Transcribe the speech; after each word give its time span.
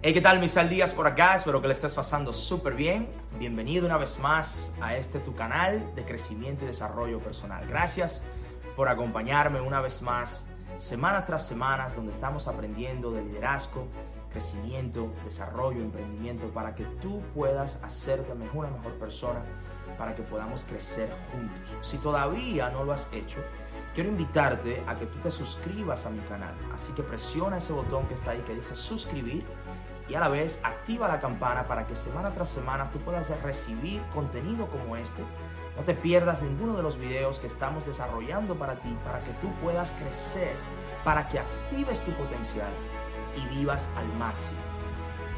Hey, 0.00 0.14
¿qué 0.14 0.20
tal? 0.20 0.38
Misal 0.38 0.68
Díaz 0.68 0.92
por 0.92 1.08
acá, 1.08 1.34
espero 1.34 1.60
que 1.60 1.66
le 1.66 1.72
estés 1.72 1.92
pasando 1.92 2.32
súper 2.32 2.74
bien. 2.74 3.08
Bienvenido 3.36 3.84
una 3.84 3.96
vez 3.96 4.20
más 4.20 4.72
a 4.80 4.94
este 4.94 5.18
tu 5.18 5.34
canal 5.34 5.92
de 5.96 6.04
crecimiento 6.04 6.64
y 6.64 6.68
desarrollo 6.68 7.18
personal. 7.18 7.66
Gracias 7.66 8.22
por 8.76 8.88
acompañarme 8.88 9.60
una 9.60 9.80
vez 9.80 10.00
más, 10.00 10.50
semana 10.76 11.24
tras 11.24 11.48
semana, 11.48 11.88
donde 11.96 12.12
estamos 12.12 12.46
aprendiendo 12.46 13.10
de 13.10 13.24
liderazgo, 13.24 13.88
crecimiento, 14.30 15.12
desarrollo, 15.24 15.80
emprendimiento, 15.80 16.46
para 16.54 16.76
que 16.76 16.84
tú 17.02 17.20
puedas 17.34 17.82
hacerte 17.82 18.32
mejor, 18.36 18.66
una 18.66 18.76
mejor 18.76 18.92
persona, 19.00 19.42
para 19.98 20.14
que 20.14 20.22
podamos 20.22 20.62
crecer 20.62 21.10
juntos. 21.32 21.76
Si 21.80 21.98
todavía 21.98 22.70
no 22.70 22.84
lo 22.84 22.92
has 22.92 23.12
hecho, 23.12 23.40
quiero 23.96 24.10
invitarte 24.10 24.80
a 24.86 24.96
que 24.96 25.06
tú 25.06 25.18
te 25.18 25.30
suscribas 25.32 26.06
a 26.06 26.10
mi 26.10 26.20
canal. 26.28 26.54
Así 26.72 26.92
que 26.92 27.02
presiona 27.02 27.58
ese 27.58 27.72
botón 27.72 28.06
que 28.06 28.14
está 28.14 28.30
ahí 28.30 28.40
que 28.46 28.54
dice 28.54 28.76
suscribir 28.76 29.44
y 30.08 30.14
a 30.14 30.20
la 30.20 30.28
vez 30.28 30.60
activa 30.64 31.06
la 31.08 31.20
campana 31.20 31.66
para 31.66 31.86
que 31.86 31.94
semana 31.94 32.32
tras 32.32 32.48
semana 32.48 32.90
tú 32.90 32.98
puedas 33.00 33.28
recibir 33.42 34.02
contenido 34.14 34.66
como 34.68 34.96
este. 34.96 35.22
No 35.76 35.82
te 35.84 35.94
pierdas 35.94 36.42
ninguno 36.42 36.76
de 36.76 36.82
los 36.82 36.98
videos 36.98 37.38
que 37.38 37.46
estamos 37.46 37.86
desarrollando 37.86 38.56
para 38.56 38.76
ti, 38.76 38.96
para 39.04 39.20
que 39.20 39.32
tú 39.34 39.52
puedas 39.62 39.92
crecer, 39.92 40.56
para 41.04 41.28
que 41.28 41.38
actives 41.38 42.00
tu 42.00 42.12
potencial 42.12 42.70
y 43.36 43.56
vivas 43.56 43.92
al 43.96 44.06
máximo. 44.18 44.60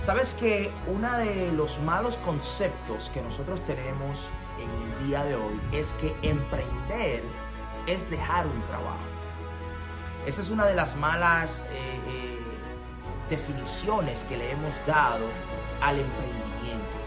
Sabes 0.00 0.32
que 0.32 0.70
uno 0.86 1.18
de 1.18 1.52
los 1.52 1.78
malos 1.80 2.16
conceptos 2.18 3.10
que 3.10 3.20
nosotros 3.20 3.60
tenemos 3.66 4.30
en 4.58 4.70
el 4.70 5.06
día 5.06 5.24
de 5.24 5.34
hoy 5.34 5.60
es 5.72 5.92
que 6.00 6.14
emprender 6.22 7.22
es 7.86 8.08
dejar 8.08 8.46
un 8.46 8.62
trabajo. 8.62 8.98
Esa 10.26 10.40
es 10.40 10.50
una 10.50 10.64
de 10.66 10.74
las 10.74 10.96
malas 10.96 11.66
eh, 11.70 12.00
eh, 12.08 12.39
definiciones 13.30 14.24
que 14.24 14.36
le 14.36 14.50
hemos 14.50 14.74
dado 14.86 15.24
al 15.80 15.98
emprendimiento. 15.98 17.00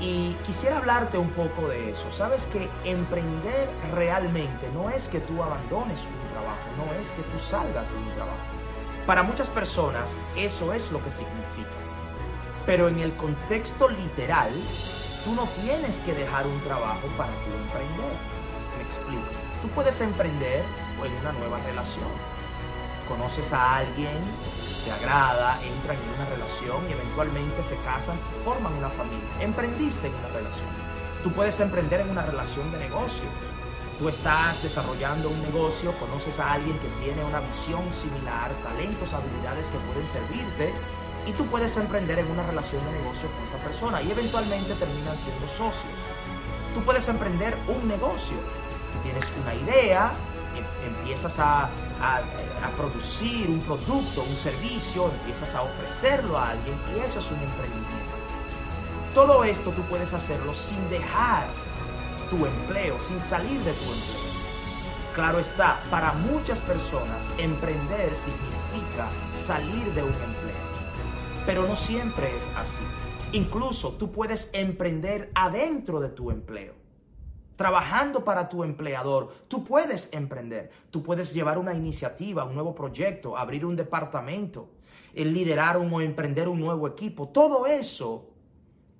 Y 0.00 0.32
quisiera 0.46 0.78
hablarte 0.78 1.18
un 1.18 1.30
poco 1.30 1.68
de 1.68 1.90
eso. 1.90 2.10
Sabes 2.12 2.46
que 2.46 2.68
emprender 2.84 3.68
realmente 3.94 4.68
no 4.72 4.90
es 4.90 5.08
que 5.08 5.20
tú 5.20 5.42
abandones 5.42 6.04
un 6.04 6.32
trabajo, 6.32 6.58
no 6.76 7.00
es 7.00 7.10
que 7.12 7.22
tú 7.22 7.38
salgas 7.38 7.90
de 7.90 7.96
un 7.96 8.14
trabajo. 8.14 8.36
Para 9.06 9.22
muchas 9.22 9.48
personas 9.48 10.16
eso 10.36 10.72
es 10.72 10.92
lo 10.92 11.02
que 11.02 11.10
significa. 11.10 11.70
Pero 12.64 12.88
en 12.88 13.00
el 13.00 13.14
contexto 13.16 13.88
literal, 13.88 14.52
tú 15.24 15.34
no 15.34 15.48
tienes 15.62 16.00
que 16.00 16.14
dejar 16.14 16.46
un 16.46 16.60
trabajo 16.60 17.06
para 17.16 17.30
tú 17.30 17.50
emprender. 17.64 18.12
Me 18.76 18.84
explico. 18.84 19.22
Tú 19.62 19.68
puedes 19.70 20.00
emprender 20.00 20.62
en 21.04 21.12
una 21.20 21.32
nueva 21.32 21.58
relación. 21.64 22.37
Conoces 23.08 23.52
a 23.52 23.76
alguien, 23.76 24.18
te 24.84 24.92
agrada, 24.92 25.58
entran 25.62 25.96
en 25.96 26.20
una 26.20 26.28
relación 26.30 26.88
y 26.88 26.92
eventualmente 26.92 27.62
se 27.62 27.76
casan, 27.78 28.18
forman 28.44 28.74
una 28.74 28.90
familia. 28.90 29.28
Emprendiste 29.40 30.08
en 30.08 30.14
una 30.14 30.28
relación. 30.28 30.68
Tú 31.22 31.32
puedes 31.32 31.58
emprender 31.60 32.00
en 32.00 32.10
una 32.10 32.22
relación 32.22 32.70
de 32.70 32.78
negocios. 32.78 33.30
Tú 33.98 34.08
estás 34.08 34.62
desarrollando 34.62 35.28
un 35.28 35.42
negocio, 35.42 35.92
conoces 35.98 36.38
a 36.38 36.52
alguien 36.52 36.78
que 36.78 36.88
tiene 37.02 37.24
una 37.24 37.40
visión 37.40 37.92
similar, 37.92 38.52
talentos, 38.62 39.12
habilidades 39.12 39.68
que 39.68 39.78
pueden 39.78 40.06
servirte 40.06 40.72
y 41.26 41.32
tú 41.32 41.44
puedes 41.46 41.76
emprender 41.76 42.20
en 42.20 42.30
una 42.30 42.46
relación 42.46 42.84
de 42.84 42.92
negocio 42.92 43.28
con 43.32 43.44
esa 43.44 43.58
persona 43.58 44.00
y 44.00 44.10
eventualmente 44.10 44.72
terminan 44.74 45.16
siendo 45.16 45.48
socios. 45.48 45.98
Tú 46.74 46.80
puedes 46.84 47.08
emprender 47.08 47.56
un 47.66 47.88
negocio. 47.88 48.36
Tienes 49.02 49.24
una 49.42 49.54
idea, 49.54 50.12
em, 50.54 50.64
empiezas 50.94 51.38
a, 51.38 51.68
a, 52.00 52.22
producir 52.76 53.50
un 53.50 53.60
producto, 53.60 54.22
un 54.22 54.36
servicio, 54.36 55.10
empiezas 55.20 55.54
a 55.54 55.62
ofrecerlo 55.62 56.38
a 56.38 56.50
alguien 56.50 56.74
y 56.94 57.00
eso 57.00 57.18
es 57.18 57.30
un 57.30 57.38
emprendimiento. 57.38 58.16
Todo 59.14 59.44
esto 59.44 59.70
tú 59.70 59.82
puedes 59.82 60.12
hacerlo 60.12 60.54
sin 60.54 60.88
dejar 60.90 61.46
tu 62.30 62.46
empleo, 62.46 62.98
sin 63.00 63.20
salir 63.20 63.58
de 63.60 63.72
tu 63.72 63.84
empleo. 63.84 64.28
Claro 65.14 65.40
está, 65.40 65.80
para 65.90 66.12
muchas 66.12 66.60
personas 66.60 67.28
emprender 67.38 68.14
significa 68.14 69.08
salir 69.32 69.84
de 69.94 70.02
un 70.02 70.12
empleo. 70.12 70.68
Pero 71.46 71.66
no 71.66 71.74
siempre 71.74 72.36
es 72.36 72.48
así. 72.56 72.84
Incluso 73.32 73.94
tú 73.94 74.12
puedes 74.12 74.50
emprender 74.52 75.32
adentro 75.34 75.98
de 75.98 76.10
tu 76.10 76.30
empleo. 76.30 76.77
Trabajando 77.58 78.22
para 78.22 78.48
tu 78.48 78.62
empleador, 78.62 79.34
tú 79.48 79.64
puedes 79.64 80.12
emprender. 80.12 80.70
Tú 80.92 81.02
puedes 81.02 81.34
llevar 81.34 81.58
una 81.58 81.74
iniciativa, 81.74 82.44
un 82.44 82.54
nuevo 82.54 82.72
proyecto, 82.72 83.36
abrir 83.36 83.66
un 83.66 83.74
departamento, 83.74 84.70
liderar 85.12 85.76
un, 85.76 85.92
o 85.92 86.00
emprender 86.00 86.46
un 86.46 86.60
nuevo 86.60 86.86
equipo. 86.86 87.30
Todo 87.30 87.66
eso 87.66 88.30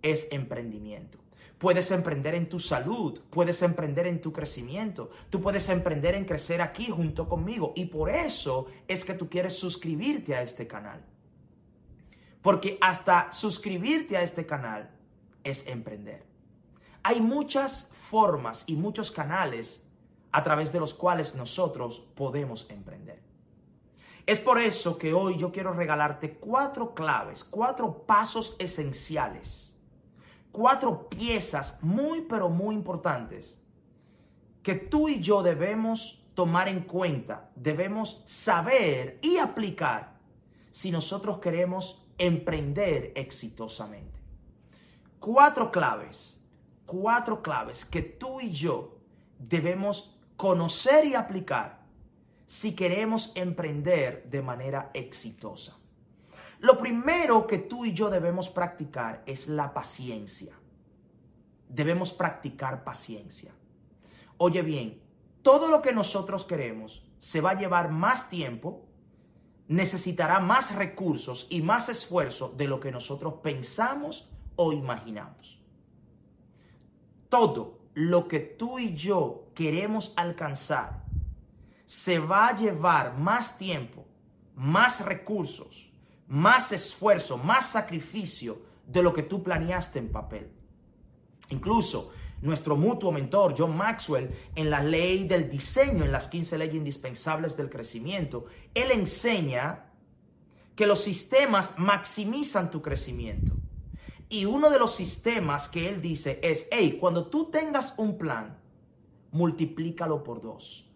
es 0.02 0.26
emprendimiento. 0.32 1.18
Puedes 1.58 1.92
emprender 1.92 2.34
en 2.34 2.48
tu 2.48 2.58
salud, 2.58 3.20
puedes 3.30 3.62
emprender 3.62 4.08
en 4.08 4.20
tu 4.20 4.32
crecimiento, 4.32 5.10
tú 5.30 5.40
puedes 5.40 5.68
emprender 5.68 6.16
en 6.16 6.24
crecer 6.24 6.60
aquí 6.60 6.86
junto 6.86 7.28
conmigo 7.28 7.72
y 7.76 7.84
por 7.84 8.10
eso 8.10 8.66
es 8.88 9.04
que 9.04 9.14
tú 9.14 9.28
quieres 9.28 9.56
suscribirte 9.56 10.34
a 10.34 10.42
este 10.42 10.66
canal. 10.66 11.00
Porque 12.42 12.76
hasta 12.80 13.30
suscribirte 13.30 14.16
a 14.16 14.22
este 14.22 14.44
canal 14.44 14.90
es 15.44 15.68
emprender. 15.68 16.27
Hay 17.08 17.22
muchas 17.22 17.94
formas 18.10 18.64
y 18.66 18.76
muchos 18.76 19.10
canales 19.10 19.90
a 20.30 20.42
través 20.42 20.72
de 20.72 20.80
los 20.80 20.92
cuales 20.92 21.34
nosotros 21.34 22.00
podemos 22.14 22.68
emprender. 22.70 23.22
Es 24.26 24.40
por 24.40 24.58
eso 24.58 24.98
que 24.98 25.14
hoy 25.14 25.38
yo 25.38 25.50
quiero 25.50 25.72
regalarte 25.72 26.34
cuatro 26.34 26.92
claves, 26.94 27.44
cuatro 27.44 28.04
pasos 28.06 28.56
esenciales 28.58 29.68
cuatro 30.58 31.08
piezas 31.08 31.78
muy 31.82 32.22
pero 32.22 32.48
muy 32.48 32.74
importantes 32.74 33.62
que 34.62 34.74
tú 34.74 35.08
y 35.08 35.20
yo 35.20 35.42
debemos 35.42 36.26
tomar 36.34 36.68
en 36.68 36.82
cuenta, 36.82 37.50
debemos 37.54 38.22
saber 38.26 39.18
y 39.22 39.38
aplicar 39.38 40.18
si 40.70 40.90
nosotros 40.90 41.38
queremos 41.38 42.06
emprender 42.18 43.12
exitosamente. 43.14 44.18
Cuatro 45.18 45.70
claves, 45.70 46.37
cuatro 46.88 47.42
claves 47.42 47.84
que 47.84 48.02
tú 48.02 48.40
y 48.40 48.50
yo 48.50 48.98
debemos 49.38 50.18
conocer 50.36 51.06
y 51.06 51.14
aplicar 51.14 51.84
si 52.46 52.74
queremos 52.74 53.36
emprender 53.36 54.24
de 54.30 54.40
manera 54.40 54.90
exitosa. 54.94 55.76
Lo 56.60 56.78
primero 56.78 57.46
que 57.46 57.58
tú 57.58 57.84
y 57.84 57.92
yo 57.92 58.08
debemos 58.08 58.48
practicar 58.48 59.22
es 59.26 59.48
la 59.48 59.74
paciencia. 59.74 60.58
Debemos 61.68 62.12
practicar 62.12 62.84
paciencia. 62.84 63.52
Oye 64.38 64.62
bien, 64.62 65.02
todo 65.42 65.68
lo 65.68 65.82
que 65.82 65.92
nosotros 65.92 66.46
queremos 66.46 67.06
se 67.18 67.42
va 67.42 67.50
a 67.50 67.58
llevar 67.58 67.90
más 67.90 68.30
tiempo, 68.30 68.86
necesitará 69.68 70.40
más 70.40 70.74
recursos 70.74 71.48
y 71.50 71.60
más 71.60 71.90
esfuerzo 71.90 72.54
de 72.56 72.66
lo 72.66 72.80
que 72.80 72.90
nosotros 72.90 73.34
pensamos 73.42 74.30
o 74.56 74.72
imaginamos. 74.72 75.57
Todo 77.28 77.80
lo 77.94 78.28
que 78.28 78.40
tú 78.40 78.78
y 78.78 78.94
yo 78.94 79.50
queremos 79.54 80.14
alcanzar 80.16 81.04
se 81.84 82.18
va 82.18 82.48
a 82.48 82.56
llevar 82.56 83.16
más 83.18 83.58
tiempo, 83.58 84.06
más 84.54 85.04
recursos 85.04 85.88
más 86.28 86.72
esfuerzo, 86.72 87.38
más 87.38 87.70
sacrificio 87.70 88.60
de 88.86 89.02
lo 89.02 89.12
que 89.12 89.22
tú 89.22 89.42
planeaste 89.42 89.98
en 89.98 90.12
papel. 90.12 90.50
Incluso 91.48 92.12
nuestro 92.42 92.76
mutuo 92.76 93.10
mentor, 93.10 93.54
John 93.56 93.76
Maxwell, 93.76 94.30
en 94.54 94.70
la 94.70 94.82
ley 94.82 95.26
del 95.26 95.48
diseño, 95.48 96.04
en 96.04 96.12
las 96.12 96.28
15 96.28 96.58
leyes 96.58 96.76
indispensables 96.76 97.56
del 97.56 97.70
crecimiento, 97.70 98.46
él 98.74 98.90
enseña 98.92 99.86
que 100.76 100.86
los 100.86 101.00
sistemas 101.00 101.78
maximizan 101.78 102.70
tu 102.70 102.80
crecimiento. 102.80 103.54
Y 104.28 104.44
uno 104.44 104.70
de 104.70 104.78
los 104.78 104.94
sistemas 104.94 105.68
que 105.68 105.88
él 105.88 106.02
dice 106.02 106.38
es, 106.42 106.68
hey, 106.70 106.98
cuando 107.00 107.28
tú 107.28 107.50
tengas 107.50 107.98
un 107.98 108.18
plan, 108.18 108.58
multiplícalo 109.30 110.22
por 110.22 110.42
dos. 110.42 110.90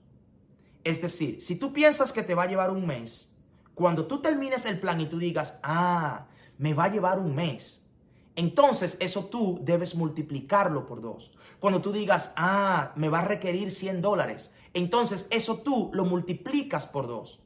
Es 0.85 1.01
decir, 1.01 1.41
si 1.41 1.59
tú 1.59 1.73
piensas 1.73 2.13
que 2.13 2.23
te 2.23 2.35
va 2.35 2.43
a 2.43 2.49
llevar 2.49 2.71
un 2.71 2.87
mes, 2.87 3.39
cuando 3.75 4.07
tú 4.07 4.21
termines 4.21 4.67
el 4.67 4.79
plan 4.79 5.01
y 5.01 5.07
tú 5.07 5.19
digas, 5.19 5.61
ah, 5.63 6.27
me 6.59 6.75
va 6.75 6.85
a 6.85 6.93
llevar 6.93 7.19
un 7.19 7.35
mes, 7.35 7.91
entonces 8.37 8.97
eso 9.01 9.27
tú 9.27 9.61
debes 9.63 9.95
multiplicarlo 9.95 10.87
por 10.87 11.01
dos. 11.01 11.33
Cuando 11.61 11.81
tú 11.81 11.93
digas, 11.93 12.33
ah, 12.37 12.93
me 12.97 13.09
va 13.09 13.21
a 13.21 13.25
requerir 13.25 13.71
100 13.71 14.03
dólares, 14.03 14.55
entonces 14.75 15.29
eso 15.31 15.59
tú 15.59 15.91
lo 15.95 16.05
multiplicas 16.05 16.87
por 16.87 17.07
dos. 17.07 17.41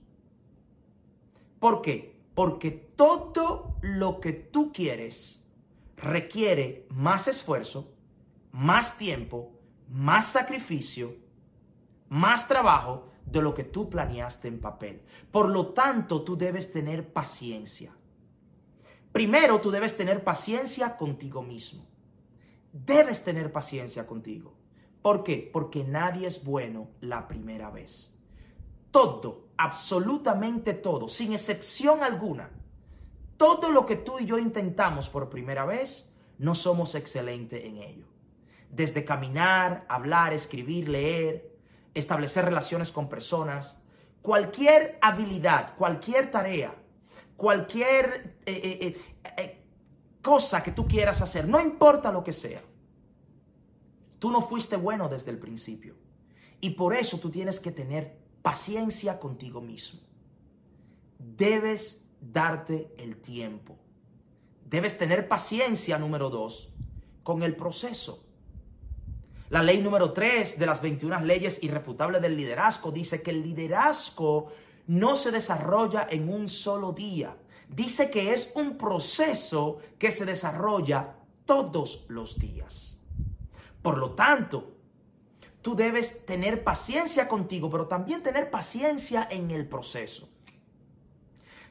¿Por 1.61 1.83
qué? 1.83 2.17
Porque 2.35 2.71
todo 2.71 3.77
lo 3.83 4.21
que 4.21 4.33
tú 4.33 4.73
quieres 4.73 5.46
requiere 5.97 6.87
más 6.91 7.29
esfuerzo, 7.29 7.95
más 8.53 8.99
tiempo, 8.99 9.53
más 9.89 10.27
sacrificio, 10.27 11.17
más 12.09 12.49
trabajo 12.49 13.11
de 13.25 13.43
lo 13.43 13.55
que 13.55 13.65
tú 13.65 13.91
planeaste 13.91 14.49
en 14.49 14.61
papel. 14.61 15.03
Por 15.31 15.49
lo 15.49 15.69
tanto, 15.69 16.23
tú 16.23 16.37
debes 16.37 16.73
tener 16.73 17.13
paciencia. 17.13 17.97
Primero, 19.13 19.61
tú 19.61 19.71
debes 19.71 19.97
tener 19.97 20.23
paciencia 20.23 20.97
contigo 20.97 21.43
mismo. 21.43 21.87
Debes 22.73 23.25
tener 23.25 23.51
paciencia 23.51 24.07
contigo. 24.07 24.55
¿Por 25.03 25.25
qué? 25.25 25.51
Porque 25.53 25.85
nadie 25.85 26.27
es 26.27 26.45
bueno 26.45 26.91
la 27.01 27.27
primera 27.27 27.71
vez. 27.71 28.19
Todo, 28.91 29.49
absolutamente 29.57 30.75
todo, 30.75 31.09
sin 31.09 31.33
excepción 31.33 32.03
alguna, 32.03 32.51
todo 33.37 33.71
lo 33.71 33.87
que 33.87 33.97
tú 33.97 34.19
y 34.19 34.27
yo 34.27 34.39
intentamos 34.39 35.09
por 35.09 35.29
primera 35.29 35.65
vez, 35.65 36.17
no 36.39 36.55
somos 36.55 36.95
excelentes 36.95 37.65
en 37.65 37.79
ello. 37.79 38.07
Desde 38.71 39.05
caminar, 39.05 39.85
hablar, 39.89 40.33
escribir, 40.33 40.89
leer, 40.89 41.57
establecer 41.95 42.45
relaciones 42.45 42.93
con 42.93 43.09
personas, 43.09 43.83
cualquier 44.23 44.99
habilidad, 45.01 45.77
cualquier 45.77 46.31
tarea, 46.31 46.75
cualquier 47.37 48.39
eh, 48.45 48.79
eh, 48.83 49.03
eh, 49.37 49.65
cosa 50.23 50.63
que 50.63 50.73
tú 50.73 50.87
quieras 50.87 51.21
hacer, 51.23 51.49
no 51.49 51.61
importa 51.61 52.11
lo 52.11 52.25
que 52.25 52.33
sea. 52.33 52.63
Tú 54.19 54.31
no 54.31 54.43
fuiste 54.43 54.77
bueno 54.77 55.09
desde 55.09 55.31
el 55.31 55.39
principio. 55.39 55.95
Y 56.61 56.71
por 56.71 56.95
eso 56.95 57.19
tú 57.19 57.31
tienes 57.31 57.61
que 57.61 57.71
tener 57.71 58.19
paciencia 58.43 59.21
contigo 59.21 59.61
mismo. 59.61 60.01
Debes 61.19 62.06
darte 62.33 62.95
el 62.99 63.17
tiempo. 63.17 63.79
Debes 64.65 64.99
tener 64.99 65.29
paciencia, 65.29 65.99
número 65.99 66.31
dos, 66.31 66.73
con 67.23 67.43
el 67.43 67.57
proceso. 67.57 68.25
La 69.49 69.63
ley 69.63 69.81
número 69.81 70.13
tres 70.13 70.59
de 70.59 70.67
las 70.67 70.83
21 70.83 71.21
leyes 71.21 71.63
irrefutables 71.63 72.21
del 72.21 72.37
liderazgo 72.37 72.91
dice 72.91 73.23
que 73.23 73.31
el 73.31 73.43
liderazgo 73.43 74.49
no 74.89 75.15
se 75.15 75.31
desarrolla 75.31 76.09
en 76.11 76.29
un 76.29 76.49
solo 76.49 76.93
día. 76.93 77.37
Dice 77.69 78.11
que 78.11 78.33
es 78.33 78.53
un 78.57 78.77
proceso 78.77 79.79
que 79.99 80.11
se 80.11 80.25
desarrolla 80.25 81.15
todos 81.45 82.07
los 82.09 82.39
días. 82.39 83.05
Por 83.83 83.99
lo 83.99 84.13
tanto, 84.13 84.75
tú 85.63 85.77
debes 85.77 86.27
tener 86.27 86.65
paciencia 86.65 87.29
contigo, 87.29 87.71
pero 87.71 87.87
también 87.87 88.23
tener 88.23 88.51
paciencia 88.51 89.29
en 89.31 89.53
el 89.53 89.69
proceso. 89.69 90.29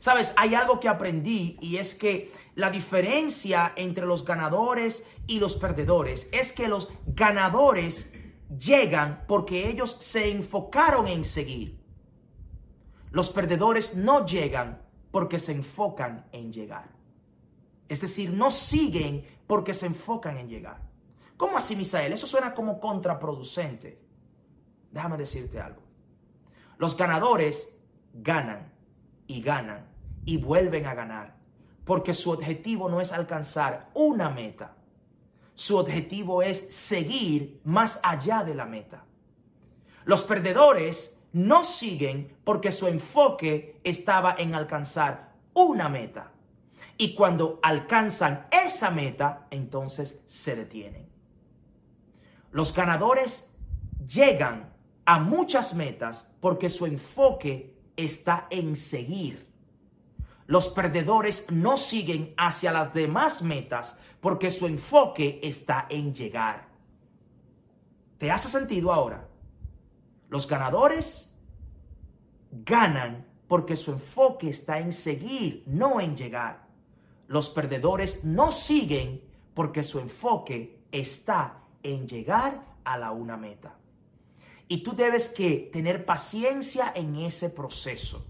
Sabes, 0.06 0.36
hay 0.38 0.54
algo 0.54 0.80
que 0.80 0.88
aprendí 0.88 1.58
y 1.62 1.78
es 1.78 1.96
que 1.96 2.32
la 2.54 2.70
diferencia 2.70 3.74
entre 3.76 4.06
los 4.06 4.24
ganadores 4.24 5.10
y 5.26 5.40
los 5.40 5.56
perdedores 5.56 6.30
es 6.32 6.54
que 6.54 6.68
los 6.68 6.92
ganadores 7.08 8.14
llegan 8.56 9.26
porque 9.28 9.68
ellos 9.68 9.98
se 10.00 10.30
enfocaron 10.30 11.08
en 11.08 11.26
seguir. 11.26 11.82
Los 13.10 13.32
perdedores 13.32 13.96
no 13.96 14.28
llegan 14.28 14.80
porque 15.10 15.40
se 15.40 15.54
enfocan 15.54 16.28
en 16.32 16.54
llegar. 16.54 16.92
Es 17.90 18.02
decir, 18.02 18.30
no 18.30 18.52
siguen 18.52 19.26
porque 19.48 19.74
se 19.74 19.88
enfocan 19.88 20.38
en 20.38 20.50
llegar. 20.50 20.84
¿Cómo 21.36 21.58
así, 21.58 21.76
Misael? 21.76 22.14
Eso 22.14 22.28
suena 22.28 22.54
como 22.54 22.80
contraproducente. 22.80 24.00
Déjame 24.92 25.18
decirte 25.18 25.60
algo. 25.60 25.82
Los 26.78 26.96
ganadores 26.96 27.82
ganan 28.14 28.72
y 29.26 29.42
ganan 29.42 29.95
y 30.26 30.38
vuelven 30.38 30.86
a 30.86 30.94
ganar, 30.94 31.36
porque 31.86 32.14
su 32.14 32.32
objetivo 32.32 32.90
no 32.90 33.00
es 33.00 33.12
alcanzar 33.12 33.90
una 33.94 34.30
meta, 34.30 34.76
su 35.54 35.78
objetivo 35.78 36.42
es 36.42 36.74
seguir 36.76 37.62
más 37.64 38.00
allá 38.04 38.44
de 38.44 38.56
la 38.56 38.66
meta. 38.66 39.06
Los 40.04 40.24
perdedores 40.24 41.24
no 41.32 41.64
siguen 41.64 42.38
porque 42.44 42.72
su 42.72 42.88
enfoque 42.88 43.80
estaba 43.84 44.36
en 44.38 44.54
alcanzar 44.54 45.34
una 45.54 45.90
meta. 45.90 46.32
Y 46.98 47.14
cuando 47.14 47.60
alcanzan 47.62 48.48
esa 48.52 48.90
meta, 48.90 49.48
entonces 49.50 50.24
se 50.28 50.56
detienen. 50.56 51.10
Los 52.52 52.74
ganadores 52.74 53.58
llegan 54.08 54.74
a 55.06 55.20
muchas 55.20 55.74
metas 55.76 56.34
porque 56.40 56.70
su 56.70 56.86
enfoque 56.86 57.76
está 57.98 58.48
en 58.50 58.76
seguir. 58.76 59.45
Los 60.48 60.70
perdedores 60.70 61.52
no 61.52 61.76
siguen 61.78 62.34
hacia 62.38 62.72
las 62.72 62.94
demás 62.94 63.42
metas 63.42 64.00
porque 64.22 64.52
su 64.52 64.68
enfoque 64.68 65.40
está 65.44 65.88
en 65.90 66.14
llegar. 66.14 66.68
¿Te 68.18 68.32
hace 68.32 68.50
sentido 68.50 68.94
ahora? 68.94 69.28
Los 70.30 70.48
ganadores 70.48 71.36
ganan 72.52 73.26
porque 73.48 73.76
su 73.76 73.92
enfoque 73.92 74.50
está 74.50 74.80
en 74.80 74.94
seguir, 74.94 75.64
no 75.68 76.00
en 76.00 76.16
llegar. 76.16 76.68
Los 77.28 77.50
perdedores 77.50 78.24
no 78.24 78.52
siguen 78.52 79.22
porque 79.54 79.84
su 79.84 80.00
enfoque 80.00 80.80
está 80.92 81.64
en 81.84 82.08
llegar 82.08 82.64
a 82.84 82.98
la 82.98 83.12
una 83.12 83.38
meta. 83.38 83.78
Y 84.68 84.84
tú 84.84 84.96
debes 84.96 85.30
que 85.30 85.70
tener 85.72 86.06
paciencia 86.06 86.92
en 86.96 87.16
ese 87.16 87.50
proceso. 87.50 88.26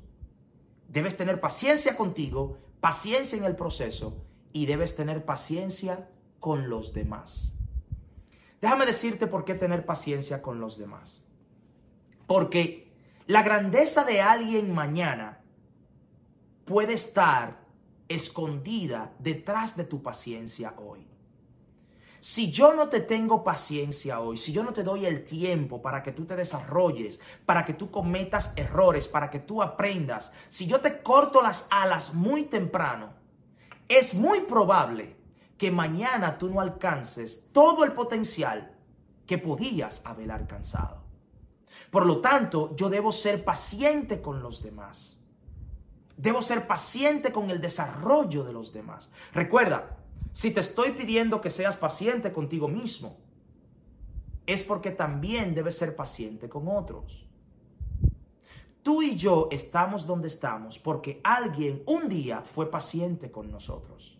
Debes 0.87 1.17
tener 1.17 1.39
paciencia 1.39 1.97
contigo, 1.97 2.57
paciencia 2.79 3.37
en 3.37 3.43
el 3.43 3.55
proceso 3.55 4.23
y 4.53 4.65
debes 4.65 4.95
tener 4.95 5.25
paciencia 5.25 6.09
con 6.39 6.69
los 6.69 6.93
demás. 6.93 7.57
Déjame 8.61 8.85
decirte 8.85 9.27
por 9.27 9.45
qué 9.45 9.55
tener 9.55 9.85
paciencia 9.85 10.41
con 10.41 10.59
los 10.59 10.77
demás. 10.77 11.23
Porque 12.27 12.91
la 13.27 13.43
grandeza 13.43 14.03
de 14.03 14.21
alguien 14.21 14.73
mañana 14.73 15.41
puede 16.65 16.93
estar 16.93 17.59
escondida 18.07 19.13
detrás 19.19 19.75
de 19.75 19.83
tu 19.83 20.01
paciencia 20.01 20.75
hoy. 20.77 21.07
Si 22.27 22.49
yo 22.49 22.73
no 22.73 22.89
te 22.89 23.01
tengo 23.01 23.43
paciencia 23.43 24.19
hoy, 24.19 24.37
si 24.37 24.51
yo 24.51 24.63
no 24.63 24.73
te 24.73 24.81
doy 24.81 25.05
el 25.05 25.23
tiempo 25.23 25.79
para 25.79 26.01
que 26.01 26.11
tú 26.11 26.25
te 26.25 26.35
desarrolles, 26.35 27.21
para 27.45 27.63
que 27.63 27.75
tú 27.75 27.91
cometas 27.91 28.51
errores, 28.55 29.07
para 29.07 29.29
que 29.29 29.37
tú 29.37 29.61
aprendas, 29.61 30.33
si 30.47 30.65
yo 30.65 30.81
te 30.81 31.03
corto 31.03 31.43
las 31.43 31.67
alas 31.69 32.15
muy 32.15 32.45
temprano, 32.45 33.13
es 33.87 34.15
muy 34.15 34.41
probable 34.41 35.15
que 35.55 35.69
mañana 35.69 36.39
tú 36.39 36.49
no 36.49 36.61
alcances 36.61 37.51
todo 37.51 37.83
el 37.83 37.91
potencial 37.91 38.75
que 39.27 39.37
podías 39.37 40.03
haber 40.03 40.31
alcanzado. 40.31 41.03
Por 41.91 42.07
lo 42.07 42.21
tanto, 42.21 42.75
yo 42.75 42.89
debo 42.89 43.11
ser 43.11 43.43
paciente 43.45 44.23
con 44.23 44.41
los 44.41 44.63
demás. 44.63 45.19
Debo 46.17 46.41
ser 46.41 46.65
paciente 46.65 47.31
con 47.31 47.51
el 47.51 47.61
desarrollo 47.61 48.43
de 48.43 48.53
los 48.53 48.73
demás. 48.73 49.13
Recuerda, 49.31 49.99
si 50.35 50.51
te 50.51 50.59
estoy 50.59 50.91
pidiendo 50.91 51.39
que 51.39 51.49
seas 51.49 51.77
paciente 51.77 52.33
contigo 52.33 52.67
mismo, 52.67 53.15
es 54.45 54.63
porque 54.63 54.91
también 54.91 55.55
debes 55.55 55.77
ser 55.77 55.95
paciente 55.95 56.49
con 56.49 56.67
otros. 56.67 57.25
Tú 58.83 59.01
y 59.01 59.15
yo 59.15 59.47
estamos 59.49 60.05
donde 60.05 60.27
estamos 60.27 60.77
porque 60.77 61.21
alguien 61.23 61.83
un 61.85 62.09
día 62.09 62.41
fue 62.41 62.69
paciente 62.69 63.31
con 63.31 63.49
nosotros. 63.49 64.19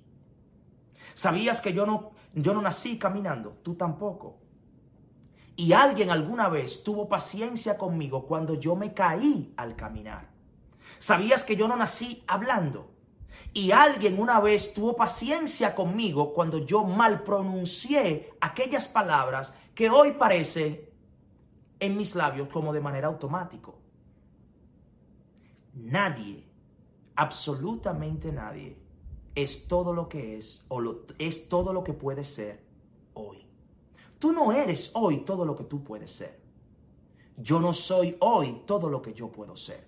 ¿Sabías 1.15 1.59
que 1.59 1.73
yo 1.73 1.85
no, 1.85 2.11
yo 2.33 2.53
no 2.53 2.61
nací 2.61 2.97
caminando? 2.97 3.57
Tú 3.61 3.75
tampoco. 3.75 4.37
Y 5.57 5.73
alguien 5.73 6.11
alguna 6.11 6.47
vez 6.47 6.81
tuvo 6.81 7.09
paciencia 7.09 7.77
conmigo 7.77 8.25
cuando 8.25 8.53
yo 8.53 8.77
me 8.77 8.93
caí 8.93 9.53
al 9.57 9.75
caminar. 9.75 10.29
¿Sabías 10.97 11.43
que 11.43 11.57
yo 11.57 11.67
no 11.67 11.75
nací 11.75 12.23
hablando? 12.25 12.94
Y 13.53 13.71
alguien 13.71 14.19
una 14.19 14.39
vez 14.39 14.73
tuvo 14.73 14.95
paciencia 14.95 15.73
conmigo 15.73 16.33
cuando 16.33 16.59
yo 16.59 16.83
mal 16.83 17.23
pronuncié 17.23 18.33
aquellas 18.41 18.87
palabras 18.87 19.55
que 19.73 19.89
hoy 19.89 20.13
parecen 20.13 20.89
en 21.79 21.97
mis 21.97 22.15
labios 22.15 22.47
como 22.49 22.73
de 22.73 22.81
manera 22.81 23.07
automática. 23.07 23.71
Nadie, 25.73 26.43
absolutamente 27.15 28.31
nadie, 28.31 28.77
es 29.35 29.67
todo 29.67 29.93
lo 29.93 30.07
que 30.07 30.37
es 30.37 30.65
o 30.69 30.81
es 31.19 31.49
todo 31.49 31.73
lo 31.73 31.83
que 31.83 31.93
puede 31.93 32.23
ser 32.23 32.63
hoy. 33.13 33.45
Tú 34.19 34.31
no 34.31 34.51
eres 34.51 34.91
hoy 34.93 35.19
todo 35.19 35.45
lo 35.45 35.55
que 35.55 35.65
tú 35.65 35.83
puedes 35.83 36.11
ser. 36.11 36.39
Yo 37.37 37.59
no 37.59 37.73
soy 37.73 38.15
hoy 38.21 38.63
todo 38.65 38.89
lo 38.89 39.01
que 39.01 39.13
yo 39.13 39.29
puedo 39.31 39.55
ser. 39.57 39.85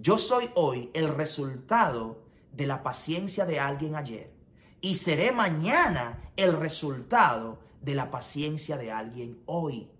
Yo 0.00 0.18
soy 0.18 0.50
hoy 0.54 0.90
el 0.94 1.08
resultado 1.08 2.23
de 2.56 2.66
la 2.66 2.82
paciencia 2.82 3.46
de 3.46 3.60
alguien 3.60 3.96
ayer 3.96 4.32
y 4.80 4.96
seré 4.96 5.32
mañana 5.32 6.30
el 6.36 6.58
resultado 6.58 7.58
de 7.80 7.94
la 7.94 8.10
paciencia 8.10 8.76
de 8.76 8.92
alguien 8.92 9.40
hoy. 9.46 9.90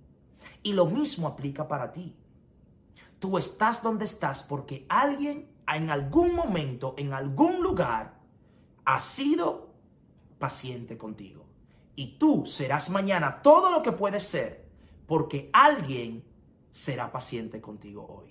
Y 0.63 0.73
lo 0.73 0.87
mismo 0.87 1.27
aplica 1.27 1.67
para 1.67 1.91
ti. 1.91 2.15
Tú 3.19 3.39
estás 3.39 3.83
donde 3.83 4.05
estás 4.05 4.43
porque 4.43 4.85
alguien 4.89 5.49
en 5.67 5.91
algún 5.91 6.35
momento, 6.35 6.95
en 6.99 7.13
algún 7.15 7.63
lugar, 7.63 8.21
ha 8.85 9.01
sido 9.01 9.73
paciente 10.39 10.99
contigo. 10.99 11.47
Y 11.97 12.19
tú 12.19 12.45
serás 12.45 12.91
mañana 12.91 13.41
todo 13.41 13.71
lo 13.71 13.83
que 13.83 13.93
puedes 13.93 14.25
ser 14.25 14.69
porque 15.07 15.49
alguien 15.53 16.25
será 16.71 17.11
paciente 17.11 17.61
contigo 17.61 18.07
hoy. 18.07 18.31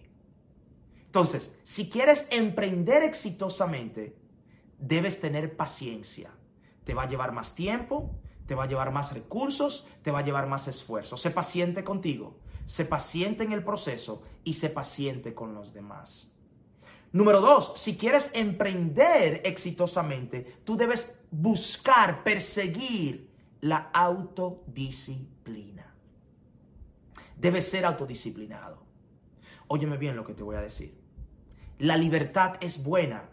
Entonces, 1.14 1.60
si 1.62 1.92
quieres 1.92 2.28
emprender 2.32 3.04
exitosamente, 3.04 4.18
debes 4.80 5.22
tener 5.22 5.56
paciencia. 5.56 6.32
Te 6.86 6.96
va 6.96 7.04
a 7.04 7.08
llevar 7.08 7.34
más 7.34 7.54
tiempo, 7.54 8.16
te 8.48 8.56
va 8.56 8.64
a 8.64 8.68
llevar 8.68 8.92
más 8.92 9.14
recursos, 9.14 9.88
te 10.02 10.10
va 10.10 10.22
a 10.22 10.24
llevar 10.24 10.48
más 10.48 10.68
esfuerzo. 10.68 11.16
Sé 11.16 11.30
paciente 11.30 11.84
contigo, 11.84 12.40
sé 12.66 12.86
paciente 12.86 13.44
en 13.44 13.52
el 13.52 13.64
proceso 13.64 14.24
y 14.44 14.54
sé 14.54 14.72
paciente 14.72 15.36
con 15.36 15.54
los 15.54 15.72
demás. 15.72 16.36
Número 17.12 17.42
dos, 17.42 17.74
si 17.76 17.96
quieres 17.96 18.32
emprender 18.34 19.44
exitosamente, 19.46 20.62
tú 20.64 20.78
debes 20.78 21.22
buscar, 21.30 22.24
perseguir 22.24 23.30
la 23.62 23.92
autodisciplina. 23.94 25.94
Debes 27.38 27.70
ser 27.70 27.86
autodisciplinado. 27.86 28.82
Óyeme 29.68 29.98
bien 29.98 30.16
lo 30.16 30.26
que 30.26 30.34
te 30.34 30.42
voy 30.42 30.56
a 30.56 30.62
decir. 30.62 31.03
La 31.80 31.98
libertad 31.98 32.56
es 32.62 32.84
buena 32.84 33.30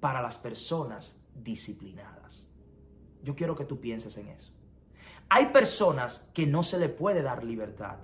para 0.00 0.22
las 0.22 0.38
personas 0.38 1.26
disciplinadas. 1.34 2.52
Yo 3.22 3.34
quiero 3.34 3.56
que 3.56 3.64
tú 3.64 3.80
pienses 3.80 4.16
en 4.18 4.28
eso. 4.28 4.52
Hay 5.28 5.46
personas 5.46 6.30
que 6.32 6.46
no 6.46 6.62
se 6.62 6.78
le 6.78 6.88
puede 6.88 7.22
dar 7.22 7.44
libertad. 7.44 7.96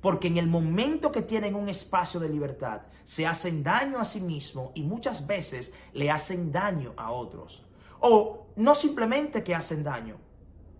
Porque 0.00 0.28
en 0.28 0.36
el 0.36 0.46
momento 0.46 1.12
que 1.12 1.22
tienen 1.22 1.54
un 1.54 1.68
espacio 1.68 2.20
de 2.20 2.28
libertad, 2.28 2.82
se 3.04 3.26
hacen 3.26 3.62
daño 3.62 3.98
a 3.98 4.04
sí 4.04 4.20
mismos 4.20 4.72
y 4.74 4.82
muchas 4.82 5.26
veces 5.26 5.72
le 5.92 6.10
hacen 6.10 6.52
daño 6.52 6.92
a 6.96 7.10
otros. 7.12 7.64
O 8.00 8.48
no 8.56 8.74
simplemente 8.74 9.42
que 9.42 9.54
hacen 9.54 9.82
daño, 9.82 10.18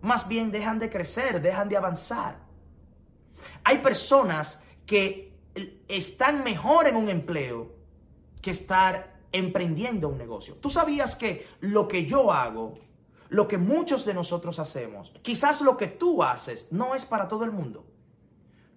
más 0.02 0.28
bien 0.28 0.50
dejan 0.50 0.78
de 0.78 0.90
crecer, 0.90 1.40
dejan 1.40 1.68
de 1.68 1.76
avanzar. 1.76 2.38
Hay 3.62 3.78
personas 3.78 4.64
que 4.84 5.33
están 5.88 6.42
mejor 6.42 6.86
en 6.86 6.96
un 6.96 7.08
empleo 7.08 7.72
que 8.42 8.50
estar 8.50 9.14
emprendiendo 9.32 10.08
un 10.08 10.18
negocio. 10.18 10.54
Tú 10.56 10.70
sabías 10.70 11.16
que 11.16 11.46
lo 11.60 11.88
que 11.88 12.06
yo 12.06 12.32
hago, 12.32 12.74
lo 13.28 13.48
que 13.48 13.58
muchos 13.58 14.04
de 14.04 14.14
nosotros 14.14 14.58
hacemos, 14.58 15.12
quizás 15.22 15.60
lo 15.60 15.76
que 15.76 15.88
tú 15.88 16.22
haces, 16.22 16.70
no 16.70 16.94
es 16.94 17.04
para 17.04 17.26
todo 17.26 17.44
el 17.44 17.50
mundo. 17.50 17.84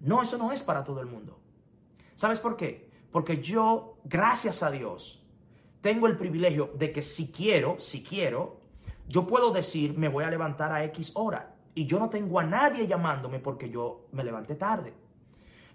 No, 0.00 0.22
eso 0.22 0.38
no 0.38 0.52
es 0.52 0.62
para 0.62 0.84
todo 0.84 1.00
el 1.00 1.06
mundo. 1.06 1.38
¿Sabes 2.14 2.40
por 2.40 2.56
qué? 2.56 2.90
Porque 3.12 3.40
yo, 3.40 3.98
gracias 4.04 4.62
a 4.62 4.70
Dios, 4.70 5.24
tengo 5.80 6.06
el 6.06 6.16
privilegio 6.16 6.72
de 6.74 6.92
que 6.92 7.02
si 7.02 7.30
quiero, 7.30 7.78
si 7.78 8.02
quiero, 8.02 8.60
yo 9.06 9.26
puedo 9.26 9.52
decir, 9.52 9.96
me 9.96 10.08
voy 10.08 10.24
a 10.24 10.30
levantar 10.30 10.72
a 10.72 10.84
X 10.84 11.12
hora. 11.14 11.54
Y 11.74 11.86
yo 11.86 11.98
no 11.98 12.10
tengo 12.10 12.40
a 12.40 12.44
nadie 12.44 12.86
llamándome 12.86 13.38
porque 13.38 13.70
yo 13.70 14.08
me 14.12 14.24
levanté 14.24 14.56
tarde. 14.56 14.92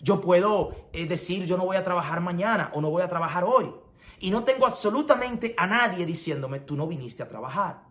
Yo 0.04 0.20
puedo 0.20 0.76
eh, 0.92 1.08
decir, 1.08 1.46
yo 1.46 1.58
no 1.58 1.66
voy 1.66 1.78
a 1.78 1.84
trabajar 1.84 2.20
mañana 2.20 2.70
o 2.74 2.82
no 2.82 2.92
voy 2.92 3.02
a 3.02 3.10
trabajar 3.10 3.46
hoy 3.46 3.74
y 4.20 4.32
no 4.32 4.44
tengo 4.44 4.66
absolutamente 4.66 5.56
a 5.58 5.66
nadie 5.66 6.06
diciéndome, 6.06 6.60
tú 6.60 6.76
no 6.76 6.88
viniste 6.88 7.24
a 7.24 7.30
trabajar. 7.30 7.86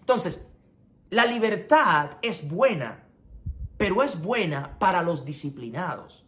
Entonces, 0.00 0.50
la 1.10 1.26
libertad 1.26 2.12
es 2.22 2.50
buena, 2.50 3.06
pero 3.76 4.02
es 4.02 4.22
buena 4.22 4.78
para 4.78 5.02
los 5.02 5.26
disciplinados. 5.26 6.26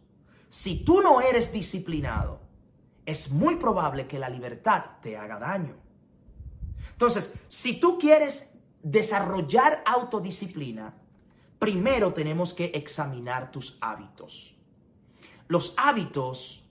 Si 0.49 0.85
tú 0.85 1.01
no 1.01 1.21
eres 1.21 1.51
disciplinado, 1.51 2.41
es 3.05 3.31
muy 3.31 3.55
probable 3.55 4.05
que 4.05 4.19
la 4.19 4.29
libertad 4.29 4.83
te 5.01 5.17
haga 5.17 5.39
daño. 5.39 5.75
Entonces, 6.91 7.33
si 7.47 7.79
tú 7.79 7.97
quieres 7.97 8.59
desarrollar 8.83 9.83
autodisciplina, 9.87 11.00
primero 11.61 12.11
tenemos 12.11 12.55
que 12.55 12.71
examinar 12.73 13.51
tus 13.51 13.77
hábitos. 13.79 14.57
Los 15.47 15.75
hábitos 15.77 16.61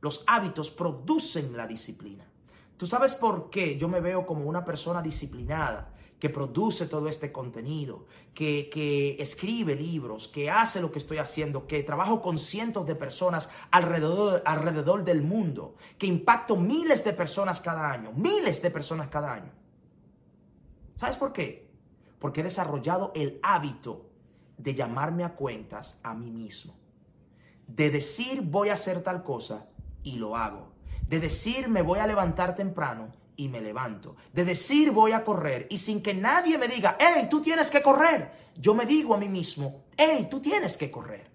los 0.00 0.24
hábitos 0.26 0.70
producen 0.70 1.56
la 1.56 1.66
disciplina. 1.66 2.24
¿Tú 2.76 2.86
sabes 2.86 3.14
por 3.14 3.50
qué 3.50 3.76
yo 3.76 3.86
me 3.88 4.00
veo 4.00 4.24
como 4.24 4.48
una 4.48 4.64
persona 4.64 5.02
disciplinada? 5.02 5.94
que 6.18 6.28
produce 6.28 6.84
todo 6.84 7.08
este 7.08 7.32
contenido, 7.32 8.04
que, 8.34 8.68
que, 8.70 9.16
escribe 9.22 9.74
libros, 9.74 10.28
que 10.28 10.50
hace 10.50 10.82
lo 10.82 10.92
que 10.92 10.98
estoy 10.98 11.16
haciendo, 11.16 11.66
que 11.66 11.82
trabajo 11.82 12.20
con 12.20 12.36
cientos 12.36 12.86
de 12.86 12.94
personas 12.94 13.48
alrededor, 13.70 14.42
alrededor 14.44 15.02
del 15.02 15.22
mundo, 15.22 15.76
que 15.96 16.06
impacto 16.06 16.56
miles 16.56 17.04
de 17.04 17.14
personas 17.14 17.62
cada 17.62 17.90
año, 17.90 18.12
miles 18.12 18.60
de 18.60 18.70
personas 18.70 19.08
cada 19.08 19.32
año. 19.32 19.50
¿Sabes 20.96 21.16
por 21.16 21.32
qué? 21.32 21.70
Porque 22.18 22.42
he 22.42 22.44
desarrollado 22.44 23.12
el 23.14 23.40
hábito 23.42 24.09
de 24.62 24.74
llamarme 24.74 25.24
a 25.24 25.34
cuentas 25.34 26.00
a 26.02 26.14
mí 26.14 26.30
mismo, 26.30 26.74
de 27.66 27.90
decir 27.90 28.42
voy 28.42 28.68
a 28.68 28.74
hacer 28.74 29.02
tal 29.02 29.22
cosa 29.22 29.68
y 30.02 30.16
lo 30.16 30.36
hago. 30.36 30.72
De 31.08 31.18
decir 31.18 31.68
me 31.68 31.82
voy 31.82 31.98
a 31.98 32.06
levantar 32.06 32.54
temprano 32.54 33.12
y 33.36 33.48
me 33.48 33.60
levanto. 33.60 34.16
De 34.32 34.44
decir 34.44 34.90
voy 34.90 35.12
a 35.12 35.24
correr 35.24 35.66
y 35.70 35.78
sin 35.78 36.02
que 36.02 36.14
nadie 36.14 36.58
me 36.58 36.68
diga, 36.68 36.96
hey, 37.00 37.26
tú 37.30 37.40
tienes 37.40 37.70
que 37.70 37.82
correr. 37.82 38.30
Yo 38.56 38.74
me 38.74 38.86
digo 38.86 39.14
a 39.14 39.18
mí 39.18 39.28
mismo, 39.28 39.84
hey, 39.96 40.28
tú 40.30 40.40
tienes 40.40 40.76
que 40.76 40.90
correr. 40.90 41.30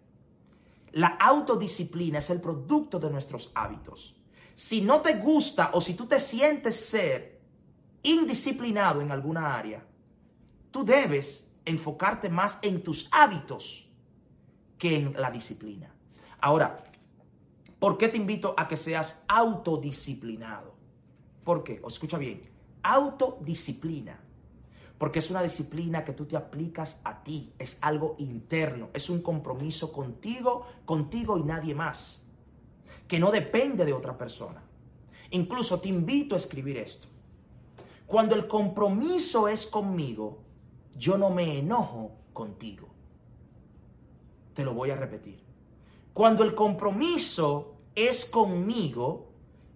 La 0.92 1.08
autodisciplina 1.08 2.20
es 2.20 2.30
el 2.30 2.40
producto 2.40 3.00
de 3.00 3.10
nuestros 3.10 3.52
hábitos. 3.56 4.16
Si 4.54 4.82
no 4.82 5.02
te 5.02 5.16
gusta 5.16 5.72
o 5.74 5.82
si 5.82 5.96
tú 5.96 6.06
te 6.06 6.20
sientes 6.20 6.76
ser 6.76 7.42
indisciplinado 8.04 9.02
en 9.02 9.12
alguna 9.12 9.58
área, 9.58 9.86
tú 10.72 10.86
debes 10.86 11.45
enfocarte 11.66 12.30
más 12.30 12.60
en 12.62 12.84
tus 12.84 13.10
hábitos 13.12 13.90
que 14.78 14.98
en 14.98 15.14
la 15.14 15.32
disciplina. 15.32 15.94
Ahora, 16.40 16.84
¿Por 17.80 18.00
qué 18.00 18.08
te 18.08 18.18
invito 18.18 18.56
a 18.58 18.68
que 18.68 18.78
seas 18.78 19.24
autodisciplinado? 19.28 20.74
¿Por 21.44 21.64
qué? 21.64 21.80
Os 21.84 21.94
escucha 21.94 22.18
bien. 22.18 22.50
Autodisciplina. 22.82 24.20
Porque 24.98 25.20
es 25.20 25.30
una 25.30 25.44
disciplina 25.44 26.06
que 26.06 26.14
tú 26.14 26.26
te 26.26 26.38
aplicas 26.38 27.02
a 27.04 27.24
ti. 27.24 27.54
Es 27.60 27.78
algo 27.84 28.16
interno. 28.18 28.90
Es 28.94 29.10
un 29.10 29.22
compromiso 29.22 29.92
contigo, 29.92 30.66
contigo 30.86 31.38
y 31.38 31.44
nadie 31.44 31.76
más. 31.76 32.28
Que 33.08 33.20
no 33.20 33.30
depende 33.30 33.86
de 33.86 33.94
otra 33.94 34.18
persona. 34.18 34.64
Incluso 35.32 35.80
te 35.80 35.90
invito 35.90 36.34
a 36.34 36.40
escribir 36.40 36.78
esto. 36.78 37.08
Cuando 38.08 38.36
el 38.36 38.48
compromiso 38.48 39.48
es 39.48 39.68
conmigo, 39.68 40.45
yo 40.96 41.18
no 41.18 41.30
me 41.30 41.60
enojo 41.60 42.12
contigo. 42.34 42.88
Te 44.54 44.64
lo 44.64 44.74
voy 44.74 44.92
a 44.92 44.96
repetir. 44.96 45.44
Cuando 46.14 46.44
el 46.44 46.56
compromiso 46.56 47.76
es 47.94 48.26
conmigo, 48.26 49.28